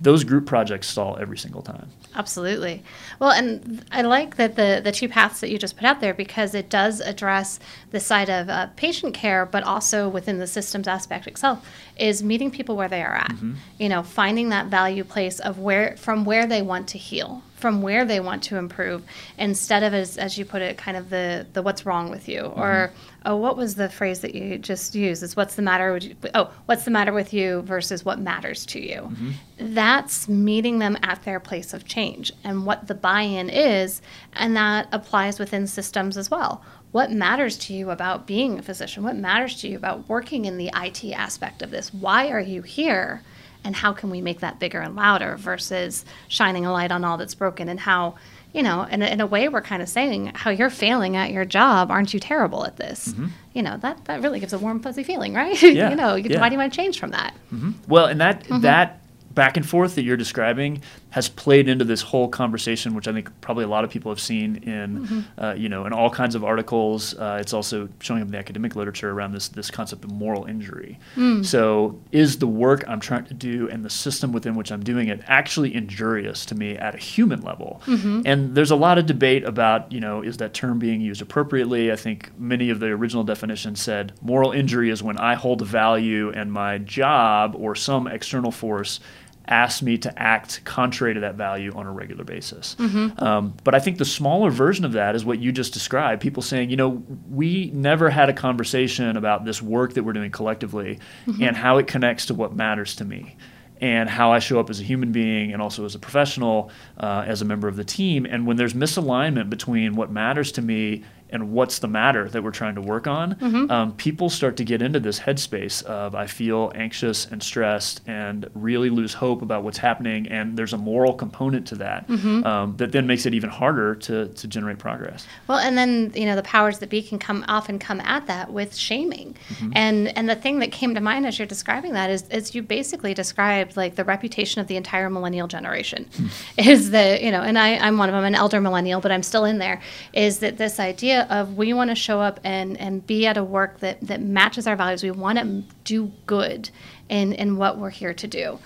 [0.00, 1.88] those group projects stall every single time.
[2.14, 2.82] Absolutely.
[3.18, 6.14] Well, and I like that the the two paths that you just put out there
[6.14, 10.88] because it does address the side of uh, patient care, but also within the systems
[10.88, 13.30] aspect itself is meeting people where they are at.
[13.30, 13.54] Mm-hmm.
[13.78, 17.82] You know, finding that value place of where from where they want to heal from
[17.82, 19.02] where they want to improve
[19.38, 22.42] instead of as, as you put it kind of the the what's wrong with you
[22.42, 22.60] mm-hmm.
[22.60, 22.92] or
[23.26, 25.22] oh what was the phrase that you just used?
[25.22, 28.66] Is what's the matter with you oh what's the matter with you versus what matters
[28.66, 29.00] to you.
[29.00, 29.74] Mm-hmm.
[29.74, 34.00] that's meeting them at their place of change and what the buy-in is
[34.32, 36.62] and that applies within systems as well.
[36.92, 39.04] What matters to you about being a physician?
[39.04, 41.94] What matters to you about working in the IT aspect of this?
[41.94, 43.22] Why are you here
[43.64, 47.16] and how can we make that bigger and louder versus shining a light on all
[47.16, 48.14] that's broken and how
[48.52, 51.30] you know in a, in a way we're kind of saying how you're failing at
[51.30, 53.26] your job aren't you terrible at this mm-hmm.
[53.52, 55.88] you know that that really gives a warm fuzzy feeling right yeah.
[55.90, 56.40] you know yeah.
[56.40, 57.72] why do you want to change from that mm-hmm.
[57.88, 58.60] well and that mm-hmm.
[58.60, 59.00] that
[59.32, 63.28] back and forth that you're describing has played into this whole conversation, which I think
[63.40, 65.20] probably a lot of people have seen in, mm-hmm.
[65.42, 67.14] uh, you know, in all kinds of articles.
[67.14, 70.44] Uh, it's also showing up in the academic literature around this this concept of moral
[70.44, 70.98] injury.
[71.16, 71.44] Mm.
[71.44, 75.08] So, is the work I'm trying to do and the system within which I'm doing
[75.08, 77.82] it actually injurious to me at a human level?
[77.86, 78.22] Mm-hmm.
[78.24, 81.90] And there's a lot of debate about, you know, is that term being used appropriately?
[81.90, 85.64] I think many of the original definitions said moral injury is when I hold a
[85.64, 89.00] value and my job or some external force
[89.48, 92.76] ask me to act contrary to that value on a regular basis.
[92.78, 93.22] Mm-hmm.
[93.22, 96.42] Um, but I think the smaller version of that is what you just described people
[96.42, 101.00] saying, you know, we never had a conversation about this work that we're doing collectively
[101.26, 101.42] mm-hmm.
[101.42, 103.36] and how it connects to what matters to me
[103.80, 107.24] and how I show up as a human being and also as a professional, uh,
[107.26, 108.26] as a member of the team.
[108.26, 112.50] And when there's misalignment between what matters to me and what's the matter that we're
[112.50, 113.70] trying to work on, mm-hmm.
[113.70, 118.48] um, people start to get into this headspace of I feel anxious and stressed and
[118.54, 120.28] really lose hope about what's happening.
[120.28, 122.44] And there's a moral component to that mm-hmm.
[122.44, 125.26] um, that then makes it even harder to, to generate progress.
[125.48, 128.52] Well, and then you know the powers that be can come often come at that
[128.52, 129.72] with shaming, mm-hmm.
[129.74, 132.62] and and the thing that came to mind as you're describing that is is you
[132.62, 136.26] basically described like the reputation of the entire millennial generation, hmm.
[136.58, 139.22] is that you know, and I I'm one of them, an elder millennial, but I'm
[139.22, 139.80] still in there.
[140.12, 143.44] Is that this idea of we want to show up and, and be at a
[143.44, 145.02] work that, that matches our values.
[145.02, 146.70] We want to do good
[147.08, 148.58] in, in what we're here to do.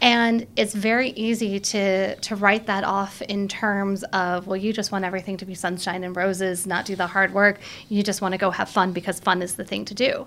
[0.00, 4.92] And it's very easy to, to write that off in terms of, well, you just
[4.92, 7.60] want everything to be sunshine and roses, not do the hard work.
[7.88, 10.26] You just want to go have fun because fun is the thing to do.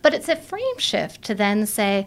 [0.00, 2.06] But it's a frame shift to then say,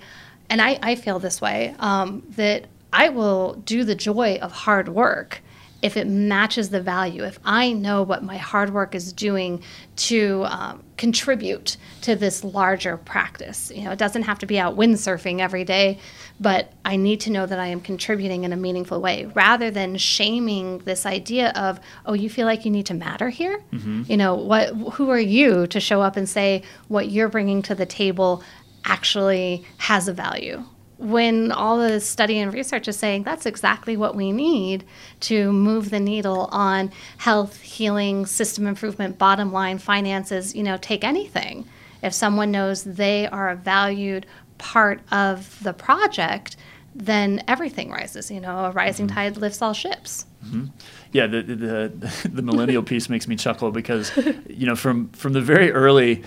[0.50, 4.90] and I, I feel this way, um, that I will do the joy of hard
[4.90, 5.42] work
[5.82, 9.62] if it matches the value, if I know what my hard work is doing
[9.98, 13.72] to um, contribute to this larger practice.
[13.74, 16.00] You know, it doesn't have to be out windsurfing every day,
[16.40, 19.98] but I need to know that I am contributing in a meaningful way rather than
[19.98, 23.62] shaming this idea of, oh, you feel like you need to matter here?
[23.72, 24.04] Mm-hmm.
[24.08, 27.76] You know, what who are you to show up and say what you're bringing to
[27.76, 28.44] the table
[28.86, 30.64] actually has a value?
[30.98, 34.86] When all the study and research is saying that's exactly what we need
[35.20, 41.04] to move the needle on health, healing, system improvement, bottom line, finances, you know, take
[41.04, 41.66] anything.
[42.02, 44.26] If someone knows they are a valued
[44.58, 46.56] part of the project,
[46.96, 48.32] then everything rises.
[48.32, 49.16] You know, a rising mm-hmm.
[49.16, 50.26] tide lifts all ships.
[50.46, 50.66] Mm-hmm.
[51.12, 54.16] Yeah, the, the the millennial piece makes me chuckle because
[54.48, 56.24] you know from from the very early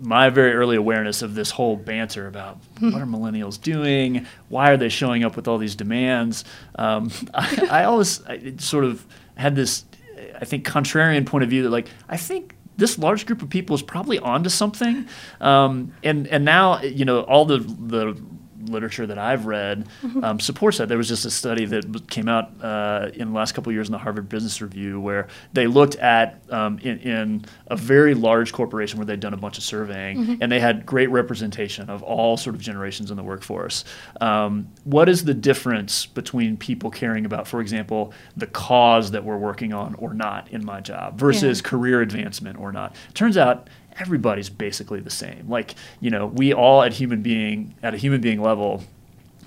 [0.00, 4.76] my very early awareness of this whole banter about what are millennials doing, why are
[4.76, 6.44] they showing up with all these demands.
[6.76, 9.84] Um, I, I, always I sort of had this,
[10.40, 13.74] I think, contrarian point of view that like I think this large group of people
[13.74, 15.06] is probably onto something,
[15.40, 18.20] um, and and now you know all the the
[18.66, 19.88] literature that I've read
[20.22, 20.88] um, supports that.
[20.88, 23.88] There was just a study that came out uh, in the last couple of years
[23.88, 28.52] in the Harvard Business Review where they looked at um, in, in, a very large
[28.52, 30.34] corporation where they'd done a bunch of surveying mm-hmm.
[30.40, 33.84] and they had great representation of all sort of generations in the workforce.
[34.20, 39.38] Um, what is the difference between people caring about, for example, the cause that we're
[39.38, 41.68] working on or not in my job versus yeah.
[41.68, 42.94] career advancement or not?
[43.14, 45.48] Turns out everybody's basically the same.
[45.48, 48.82] Like, you know, we all at human being at a human being level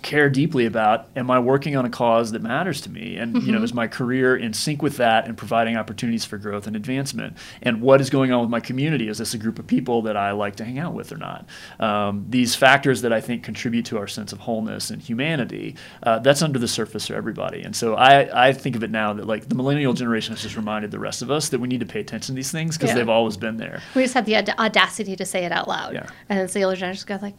[0.01, 3.45] care deeply about am i working on a cause that matters to me and mm-hmm.
[3.45, 3.65] you know mm-hmm.
[3.65, 7.81] is my career in sync with that and providing opportunities for growth and advancement and
[7.81, 10.31] what is going on with my community is this a group of people that i
[10.31, 11.45] like to hang out with or not
[11.79, 16.19] um, these factors that i think contribute to our sense of wholeness and humanity uh,
[16.19, 19.25] that's under the surface for everybody and so I, I think of it now that
[19.25, 21.85] like the millennial generation has just reminded the rest of us that we need to
[21.85, 22.95] pay attention to these things because yeah.
[22.95, 26.07] they've always been there we just have the audacity to say it out loud yeah.
[26.29, 27.35] and it's the older generation go like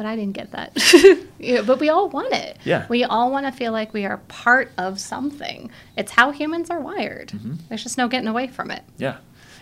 [0.00, 0.72] but I didn't get that.
[1.38, 2.56] yeah, but we all want it.
[2.64, 2.86] Yeah.
[2.88, 5.70] We all want to feel like we are part of something.
[5.94, 7.28] It's how humans are wired.
[7.28, 7.56] Mm-hmm.
[7.68, 8.82] There's just no getting away from it.
[8.96, 9.18] Yeah.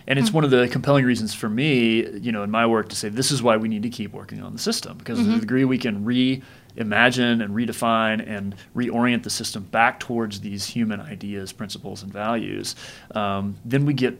[0.07, 0.35] And it's mm-hmm.
[0.35, 3.31] one of the compelling reasons for me, you know, in my work to say this
[3.31, 5.33] is why we need to keep working on the system because mm-hmm.
[5.33, 11.01] the degree we can reimagine and redefine and reorient the system back towards these human
[11.01, 12.77] ideas, principles, and values,
[13.13, 14.17] um, then we get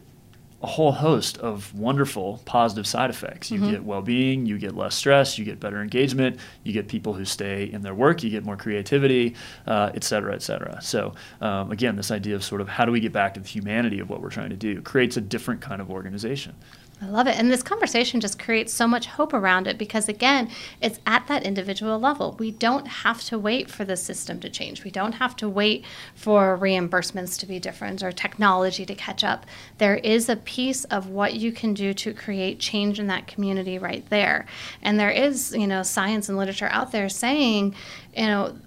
[0.62, 3.50] a whole host of wonderful positive side effects.
[3.50, 3.72] You mm-hmm.
[3.72, 7.24] get well being, you get less stress, you get better engagement, you get people who
[7.24, 9.36] stay in their work, you get more creativity,
[9.68, 10.82] uh, et cetera, et cetera.
[10.82, 13.48] So, um, again, this idea of sort of how do we get back to the
[13.48, 16.54] humanity of what we're trying to do creates a different kind of organization.
[17.02, 17.38] I love it.
[17.38, 20.50] And this conversation just creates so much hope around it because, again,
[20.82, 22.36] it's at that individual level.
[22.38, 24.84] We don't have to wait for the system to change.
[24.84, 29.46] We don't have to wait for reimbursements to be different or technology to catch up.
[29.78, 33.78] There is a piece of what you can do to create change in that community
[33.78, 34.46] right there.
[34.82, 37.76] And there is, you know, science and literature out there saying,
[38.14, 38.58] you know,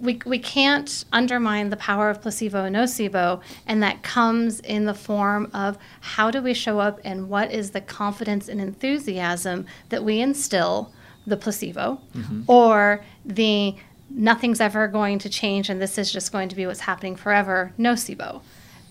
[0.00, 4.94] we, we can't undermine the power of placebo and nocebo, and that comes in the
[4.94, 10.04] form of how do we show up and what is the confidence and enthusiasm that
[10.04, 10.92] we instill
[11.26, 12.42] the placebo mm-hmm.
[12.46, 13.74] or the
[14.08, 17.72] nothing's ever going to change and this is just going to be what's happening forever
[17.78, 18.40] nocebo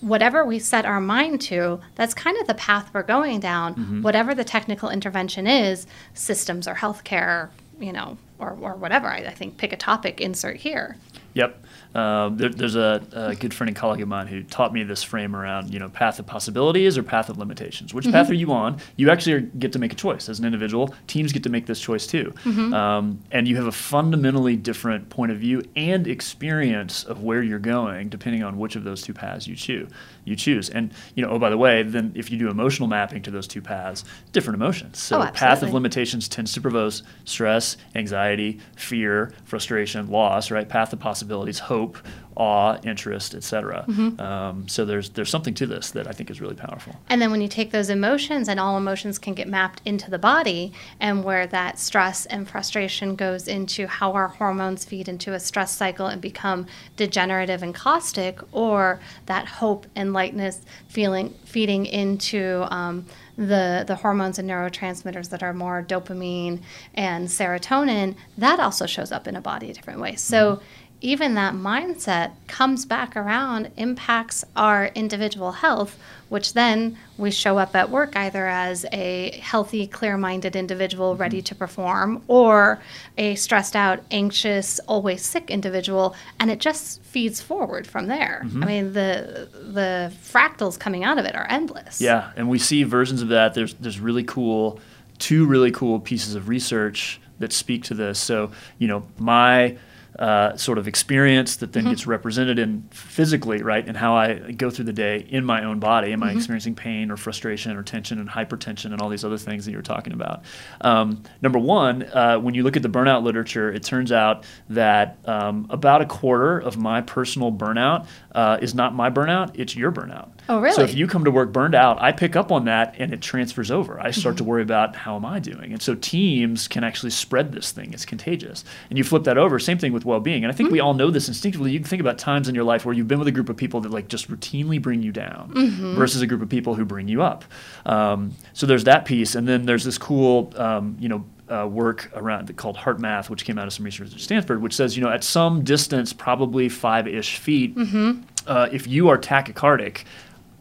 [0.00, 3.74] whatever we set our mind to, that's kind of the path we're going down.
[3.74, 4.02] Mm-hmm.
[4.02, 9.06] Whatever the technical intervention is, systems or healthcare, you know, or, or whatever.
[9.08, 10.96] I, I think pick a topic, insert here.
[11.34, 11.64] Yep.
[11.94, 15.02] Uh, there, there's a, a, good friend and colleague of mine who taught me this
[15.02, 17.92] frame around, you know, path of possibilities or path of limitations.
[17.92, 18.12] Which mm-hmm.
[18.12, 18.78] path are you on?
[18.96, 20.94] You actually are, get to make a choice as an individual.
[21.08, 22.72] Teams get to make this choice too, mm-hmm.
[22.74, 27.58] um, and you have a fundamentally different point of view and experience of where you're
[27.58, 29.88] going, depending on which of those two paths you choose.
[30.24, 33.22] You choose, and you know, oh by the way, then if you do emotional mapping
[33.22, 35.00] to those two paths, different emotions.
[35.00, 36.80] So, oh, path of limitations tends to provoke
[37.24, 40.50] stress, anxiety, fear, frustration, loss.
[40.50, 40.68] Right?
[40.68, 41.96] Path of possibilities, hope hope,
[42.36, 43.84] awe, interest, etc.
[43.88, 44.20] Mm-hmm.
[44.20, 46.94] Um, so there's there's something to this that I think is really powerful.
[47.08, 50.18] And then when you take those emotions, and all emotions can get mapped into the
[50.18, 55.40] body, and where that stress and frustration goes into how our hormones feed into a
[55.40, 56.66] stress cycle and become
[56.96, 63.04] degenerative and caustic, or that hope and lightness feeling feeding into um,
[63.36, 66.60] the, the hormones and neurotransmitters that are more dopamine
[66.94, 70.14] and serotonin, that also shows up in a body a different way.
[70.14, 75.98] So mm-hmm even that mindset comes back around, impacts our individual health,
[76.28, 81.38] which then we show up at work either as a healthy, clear minded individual ready
[81.38, 81.44] mm-hmm.
[81.44, 82.80] to perform or
[83.18, 86.14] a stressed out, anxious, always sick individual.
[86.38, 88.42] And it just feeds forward from there.
[88.44, 88.62] Mm-hmm.
[88.62, 92.00] I mean, the, the fractals coming out of it are endless.
[92.00, 92.30] Yeah.
[92.36, 93.54] And we see versions of that.
[93.54, 94.80] There's, there's really cool,
[95.18, 98.18] two really cool pieces of research that speak to this.
[98.18, 99.76] So, you know, my
[100.20, 101.92] uh, sort of experience that then mm-hmm.
[101.92, 105.80] gets represented in physically, right, and how I go through the day in my own
[105.80, 106.12] body.
[106.12, 106.28] Am mm-hmm.
[106.28, 109.72] I experiencing pain or frustration or tension and hypertension and all these other things that
[109.72, 110.44] you're talking about?
[110.82, 115.16] Um, number one, uh, when you look at the burnout literature, it turns out that
[115.24, 119.90] um, about a quarter of my personal burnout uh, is not my burnout; it's your
[119.90, 120.28] burnout.
[120.50, 120.74] Oh, really?
[120.74, 123.22] So if you come to work burned out, I pick up on that and it
[123.22, 123.98] transfers over.
[123.98, 124.44] I start mm-hmm.
[124.44, 127.94] to worry about how am I doing, and so teams can actually spread this thing.
[127.94, 129.58] It's contagious, and you flip that over.
[129.58, 130.44] Same thing with well-being.
[130.44, 130.74] And I think mm-hmm.
[130.74, 131.72] we all know this instinctively.
[131.72, 133.56] You can think about times in your life where you've been with a group of
[133.56, 135.94] people that like just routinely bring you down mm-hmm.
[135.94, 137.44] versus a group of people who bring you up.
[137.86, 142.10] Um, so there's that piece, and then there's this cool, um, you know, uh, work
[142.14, 145.10] around called HeartMath, which came out of some research at Stanford, which says you know
[145.10, 148.20] at some distance, probably five-ish feet, mm-hmm.
[148.46, 150.04] uh, if you are tachycardic,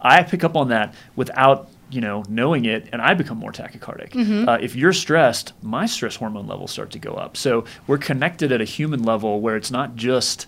[0.02, 4.12] I pick up on that without you know, knowing it, and I become more tachycardic.
[4.12, 4.48] Mm-hmm.
[4.50, 7.36] Uh, if you're stressed, my stress hormone levels start to go up.
[7.38, 10.46] So we're connected at a human level where it's not just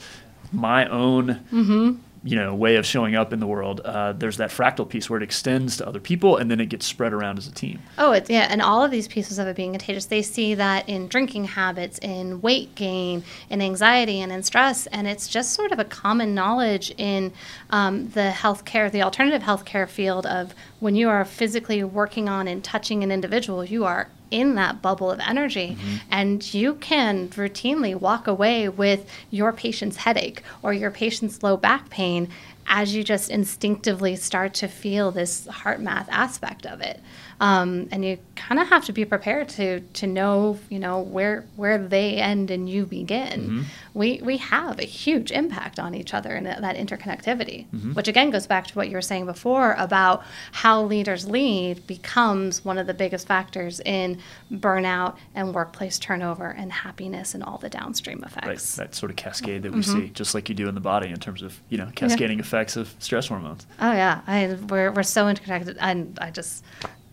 [0.52, 1.96] my own Mm-hmm.
[2.24, 3.80] you know way of showing up in the world.
[3.80, 6.86] Uh, there's that fractal piece where it extends to other people, and then it gets
[6.86, 7.80] spread around as a team.
[7.98, 10.88] Oh, it's yeah, and all of these pieces of it being contagious, they see that
[10.88, 15.72] in drinking habits, in weight gain, in anxiety, and in stress, and it's just sort
[15.72, 17.34] of a common knowledge in
[17.72, 22.63] um, the healthcare, the alternative healthcare field of when you are physically working on and
[22.63, 25.77] touching an individual, you are in that bubble of energy.
[25.79, 25.95] Mm-hmm.
[26.09, 31.89] And you can routinely walk away with your patient's headache or your patient's low back
[31.91, 32.29] pain
[32.65, 36.99] as you just instinctively start to feel this HeartMath aspect of it
[37.42, 41.44] um, and you kind of have to be prepared to to know you know where
[41.56, 43.66] where they end and you begin.
[43.94, 47.66] We we have a huge impact on each other and that, that interconnectivity
[47.96, 50.24] which again goes back to what you were saying before about
[50.54, 54.20] how leaders lead becomes one of the biggest factors in
[54.52, 58.48] burnout and workplace turnover and happiness and all the downstream effects.
[58.78, 60.00] Right, that sort of cascade that we Mm-hmm.
[60.00, 62.76] see, just like you do in the body in terms of you know cascading effects
[62.76, 63.66] of stress hormones.
[63.80, 66.64] Oh yeah, I we're we're so interconnected, and I just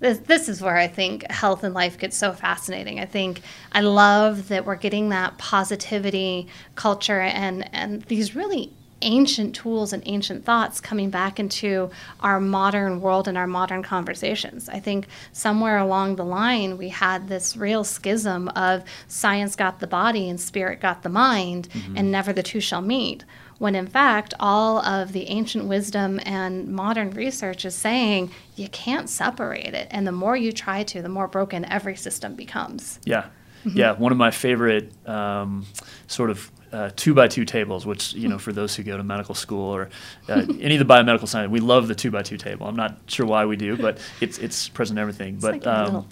[0.01, 3.01] this this is where I think health and life gets so fascinating.
[3.01, 3.40] I think
[3.72, 8.72] I love that we're getting that positivity culture and and these really
[9.03, 11.88] ancient tools and ancient thoughts coming back into
[12.20, 14.68] our modern world and our modern conversations.
[14.68, 19.86] I think somewhere along the line we had this real schism of science got the
[19.86, 22.11] body and spirit got the mind and mm-hmm.
[22.11, 23.24] never the two shall meet
[23.59, 29.09] when in fact all of the ancient wisdom and modern research is saying you can't
[29.09, 33.26] separate it and the more you try to the more broken every system becomes Yeah,
[33.64, 33.76] Mm-hmm.
[33.76, 33.92] yeah.
[33.92, 35.66] One of my favorite um,
[36.06, 39.02] sort of uh, two by two tables, which you know, for those who go to
[39.02, 39.88] medical school or
[40.28, 42.66] uh, any of the biomedical science, we love the two by two table.
[42.68, 45.34] I'm not sure why we do, but it's it's present in everything.
[45.34, 46.09] it's but like a little um,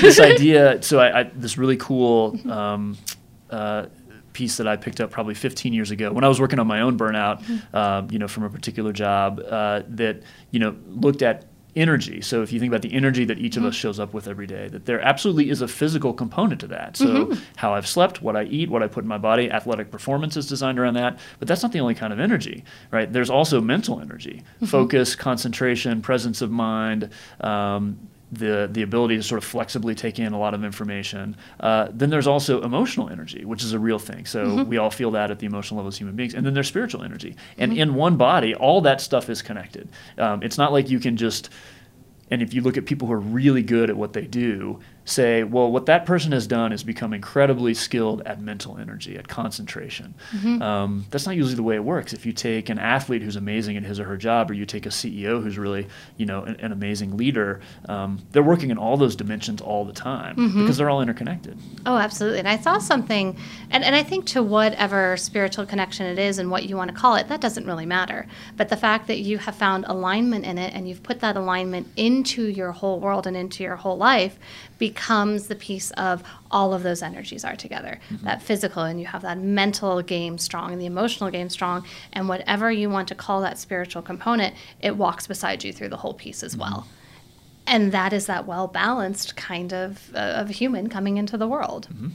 [0.00, 2.36] this idea, so I, I this really cool.
[2.50, 2.98] Um,
[3.50, 3.86] uh,
[4.40, 6.80] piece that I picked up probably 15 years ago when I was working on my
[6.80, 7.36] own burnout,
[7.74, 11.44] um, you know, from a particular job uh, that you know looked at
[11.76, 12.22] energy.
[12.22, 14.46] So if you think about the energy that each of us shows up with every
[14.46, 16.96] day, that there absolutely is a physical component to that.
[16.96, 20.36] So how I've slept, what I eat, what I put in my body, athletic performance
[20.36, 21.18] is designed around that.
[21.38, 23.12] But that's not the only kind of energy, right?
[23.12, 27.10] There's also mental energy, focus, concentration, presence of mind.
[27.40, 31.36] Um, the the ability to sort of flexibly take in a lot of information.
[31.58, 34.26] Uh, then there's also emotional energy, which is a real thing.
[34.26, 36.34] So we all feel that at the emotional level as human beings.
[36.34, 37.36] And then there's spiritual energy.
[37.58, 39.88] And in one body, all that stuff is connected.
[40.18, 41.50] Um, it's not like you can just
[42.30, 44.78] and if you look at people who are really good at what they do,
[45.10, 49.28] say, well, what that person has done is become incredibly skilled at mental energy, at
[49.28, 50.14] concentration.
[50.62, 52.12] Um, that's not usually the way it works.
[52.12, 54.86] If you take an athlete who's amazing at his or her job, or you take
[54.86, 58.96] a CEO who's really, you know, an, an amazing leader, um, they're working in all
[58.96, 61.58] those dimensions all the time because they're all interconnected.
[61.86, 62.38] Oh, absolutely.
[62.38, 63.36] And I saw something,
[63.70, 66.96] and, and I think to whatever spiritual connection it is and what you want to
[66.96, 68.26] call it, that doesn't really matter.
[68.56, 71.88] But the fact that you have found alignment in it and you've put that alignment
[71.96, 74.38] into your whole world and into your whole life
[74.80, 78.00] becomes the piece of all of those energies are together.
[78.10, 78.24] Mm-hmm.
[78.24, 81.84] That physical, and you have that mental game strong and the emotional game strong.
[82.12, 85.98] And whatever you want to call that spiritual component, it walks beside you through the
[85.98, 86.62] whole piece as mm-hmm.
[86.62, 86.86] well
[87.66, 91.86] and that is that well balanced kind of uh, of human coming into the world.
[91.92, 92.08] Mm-hmm.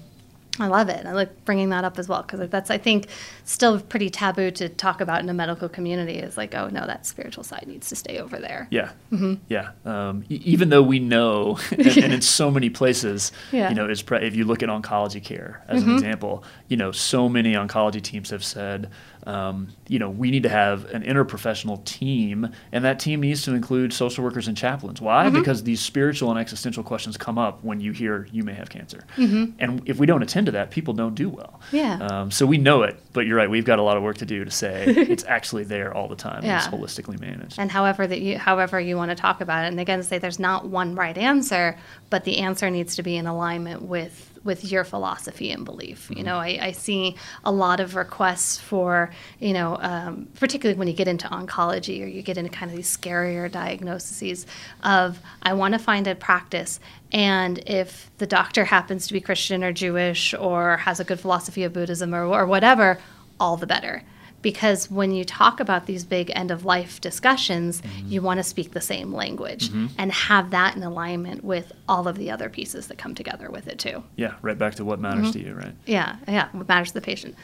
[0.57, 1.05] I love it.
[1.05, 3.07] I like bringing that up as well because that's I think
[3.43, 6.13] still pretty taboo to talk about in a medical community.
[6.19, 8.67] Is like, oh no, that spiritual side needs to stay over there.
[8.71, 9.33] Yeah, Mm-hmm.
[9.49, 9.71] yeah.
[9.85, 13.69] Um, e- even though we know, and, and in so many places, Yeah.
[13.69, 13.77] Mm-hmm.
[13.77, 17.27] you know, pre- if you look at oncology care as an example, you know, so
[17.27, 18.89] many oncology teams have said,
[19.25, 23.53] um, you know, we need to have an interprofessional team, and that team needs to
[23.53, 25.01] include social workers and chaplains.
[25.01, 25.25] Why?
[25.27, 25.37] Mm-hmm.
[25.39, 29.03] Because these spiritual and existential questions come up when you hear you may have cancer,
[29.17, 29.51] Mm-hmm.
[29.59, 31.59] and if we don't attend to that, people don't do well.
[31.71, 31.97] Yeah.
[32.01, 33.49] Um, so we know it, but you're right.
[33.49, 36.15] We've got a lot of work to do to say it's actually there all the
[36.15, 36.43] time.
[36.43, 37.59] and It's holistically managed.
[37.59, 40.39] and however that you however you want to talk about it and again say there's
[40.39, 41.77] not one right answer
[42.09, 46.09] but the answer needs to be in alignment with with your philosophy and belief.
[46.15, 50.87] You know I, I see a lot of requests for you know um, particularly when
[50.87, 54.45] you get into oncology or you get into kind of these scarier diagnoses
[54.83, 56.79] of i want to find a practice
[57.11, 61.63] and if the doctor happens to be christian or jewish or has a good philosophy
[61.63, 62.99] of buddhism or, or whatever
[63.39, 64.03] all the better
[64.45, 68.11] because when you talk about these big end of life discussions, mm-hmm.
[68.11, 69.87] you want to speak the same language mm-hmm.
[69.97, 73.67] and have that in alignment with all of the other pieces that come together with
[73.67, 74.03] it too.
[74.17, 75.31] Yeah, right back to what matters Mm-hmm.
[75.31, 75.73] to you, right?
[75.87, 77.35] Yeah, yeah, what matters to the patient.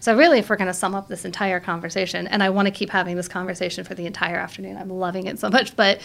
[0.00, 2.72] So, really, if we're going to sum up this entire conversation, and I want to
[2.72, 5.76] keep having this conversation for the entire afternoon, I'm loving it so much.
[5.76, 6.00] But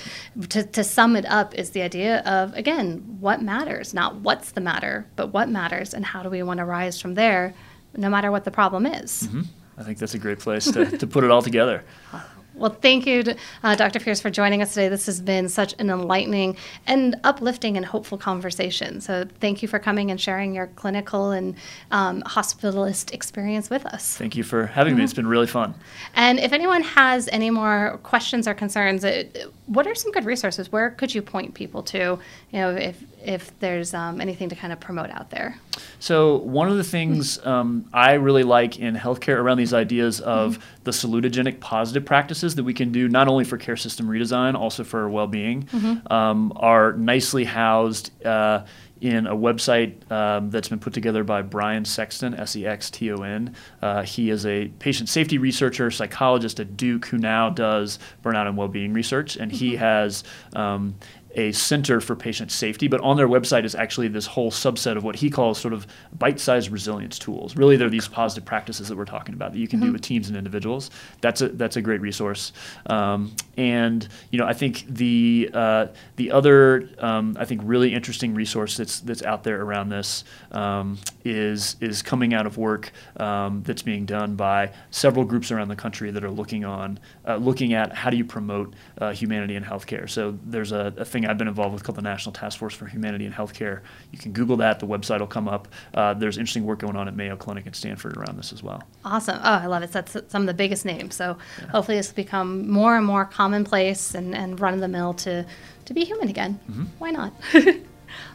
[0.50, 4.62] to, to sum it up, is the idea of, again, what matters, not what's the
[4.62, 7.54] matter, but what matters, and how do we want to rise from there,
[7.96, 9.24] no matter what the problem is.
[9.24, 9.42] Mm-hmm.
[9.82, 11.84] I think that's a great place to, to put it all together.
[12.54, 13.24] Well, thank you,
[13.64, 14.00] uh, Dr.
[14.00, 14.90] Pierce, for joining us today.
[14.90, 19.00] This has been such an enlightening and uplifting and hopeful conversation.
[19.00, 21.56] So, thank you for coming and sharing your clinical and
[21.92, 24.18] um, hospitalist experience with us.
[24.18, 25.00] Thank you for having mm-hmm.
[25.00, 25.04] me.
[25.06, 25.74] It's been really fun.
[26.14, 30.26] And if anyone has any more questions or concerns, it, uh, what are some good
[30.26, 30.72] resources?
[30.72, 31.98] Where could you point people to?
[31.98, 35.58] You know, if if there's um, anything to kind of promote out there.
[36.00, 40.58] So one of the things um, I really like in healthcare around these ideas of
[40.58, 40.81] mm-hmm.
[40.84, 44.84] The salutogenic positive practices that we can do not only for care system redesign, also
[44.84, 46.12] for well-being, mm-hmm.
[46.12, 48.26] um, are nicely housed.
[48.26, 48.66] Uh,
[49.02, 53.12] in a website um, that's been put together by Bryan Sexton, S E X T
[53.12, 53.56] O N.
[53.82, 58.56] Uh, he is a patient safety researcher, psychologist at Duke, who now does burnout and
[58.56, 59.36] well being research.
[59.36, 59.80] And he mm-hmm.
[59.80, 60.24] has
[60.54, 60.96] um,
[61.36, 65.04] a center for patient safety, but on their website is actually this whole subset of
[65.04, 67.56] what he calls sort of bite-sized resilience tools.
[67.56, 69.88] Really, they're these positive practices that we're talking about that you can mm-hmm.
[69.88, 70.90] do with teams and individuals.
[71.22, 72.54] That's a that's a great resource.
[72.88, 78.34] Um, and you know, I think the uh, the other um, I think really interesting
[78.34, 83.64] resource that's that's out there around this um, is is coming out of work um,
[83.64, 87.74] that's being done by several groups around the country that are looking on uh, looking
[87.74, 90.10] at how do you promote uh, humanity in healthcare.
[90.10, 92.74] So there's a, a thing thing I've been involved with called the National Task Force
[92.74, 93.82] for Humanity in Healthcare.
[94.12, 95.68] You can Google that; the website will come up.
[95.94, 98.84] Uh, there's interesting work going on at Mayo Clinic and Stanford around this as well.
[99.06, 99.40] Awesome!
[99.42, 99.92] Oh, I love it.
[99.92, 101.16] That's some of the biggest names.
[101.16, 101.68] So yeah.
[101.68, 105.46] hopefully, this will become more and more commonplace and, and run of the mill to
[105.86, 106.60] to be human again.
[106.70, 106.84] Mm-hmm.
[107.00, 107.34] Why not?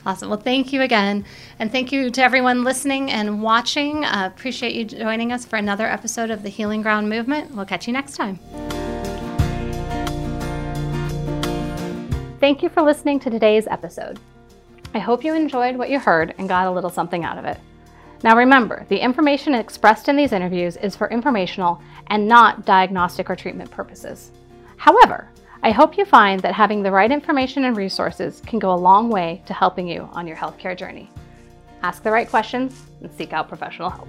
[0.07, 0.31] Awesome.
[0.31, 1.27] Well, thank you again.
[1.59, 4.07] And thank you to everyone listening and watching.
[4.07, 7.55] Uh, appreciate you joining us for another episode of the Healing Ground Movement.
[7.55, 8.39] We'll catch you next time.
[12.39, 14.21] Thank you for listening to today's episode.
[14.93, 17.59] I hope you enjoyed what you heard and got a little something out of it.
[18.23, 23.37] Now remember, the information expressed in these interviews is for informational and not diagnostic or
[23.37, 24.33] treatment purposes.
[24.77, 25.31] However,
[25.63, 29.09] I hope you find that having the right information and resources can go a long
[29.09, 31.11] way to helping you on your healthcare journey.
[31.83, 34.09] Ask the right questions and seek out professional help.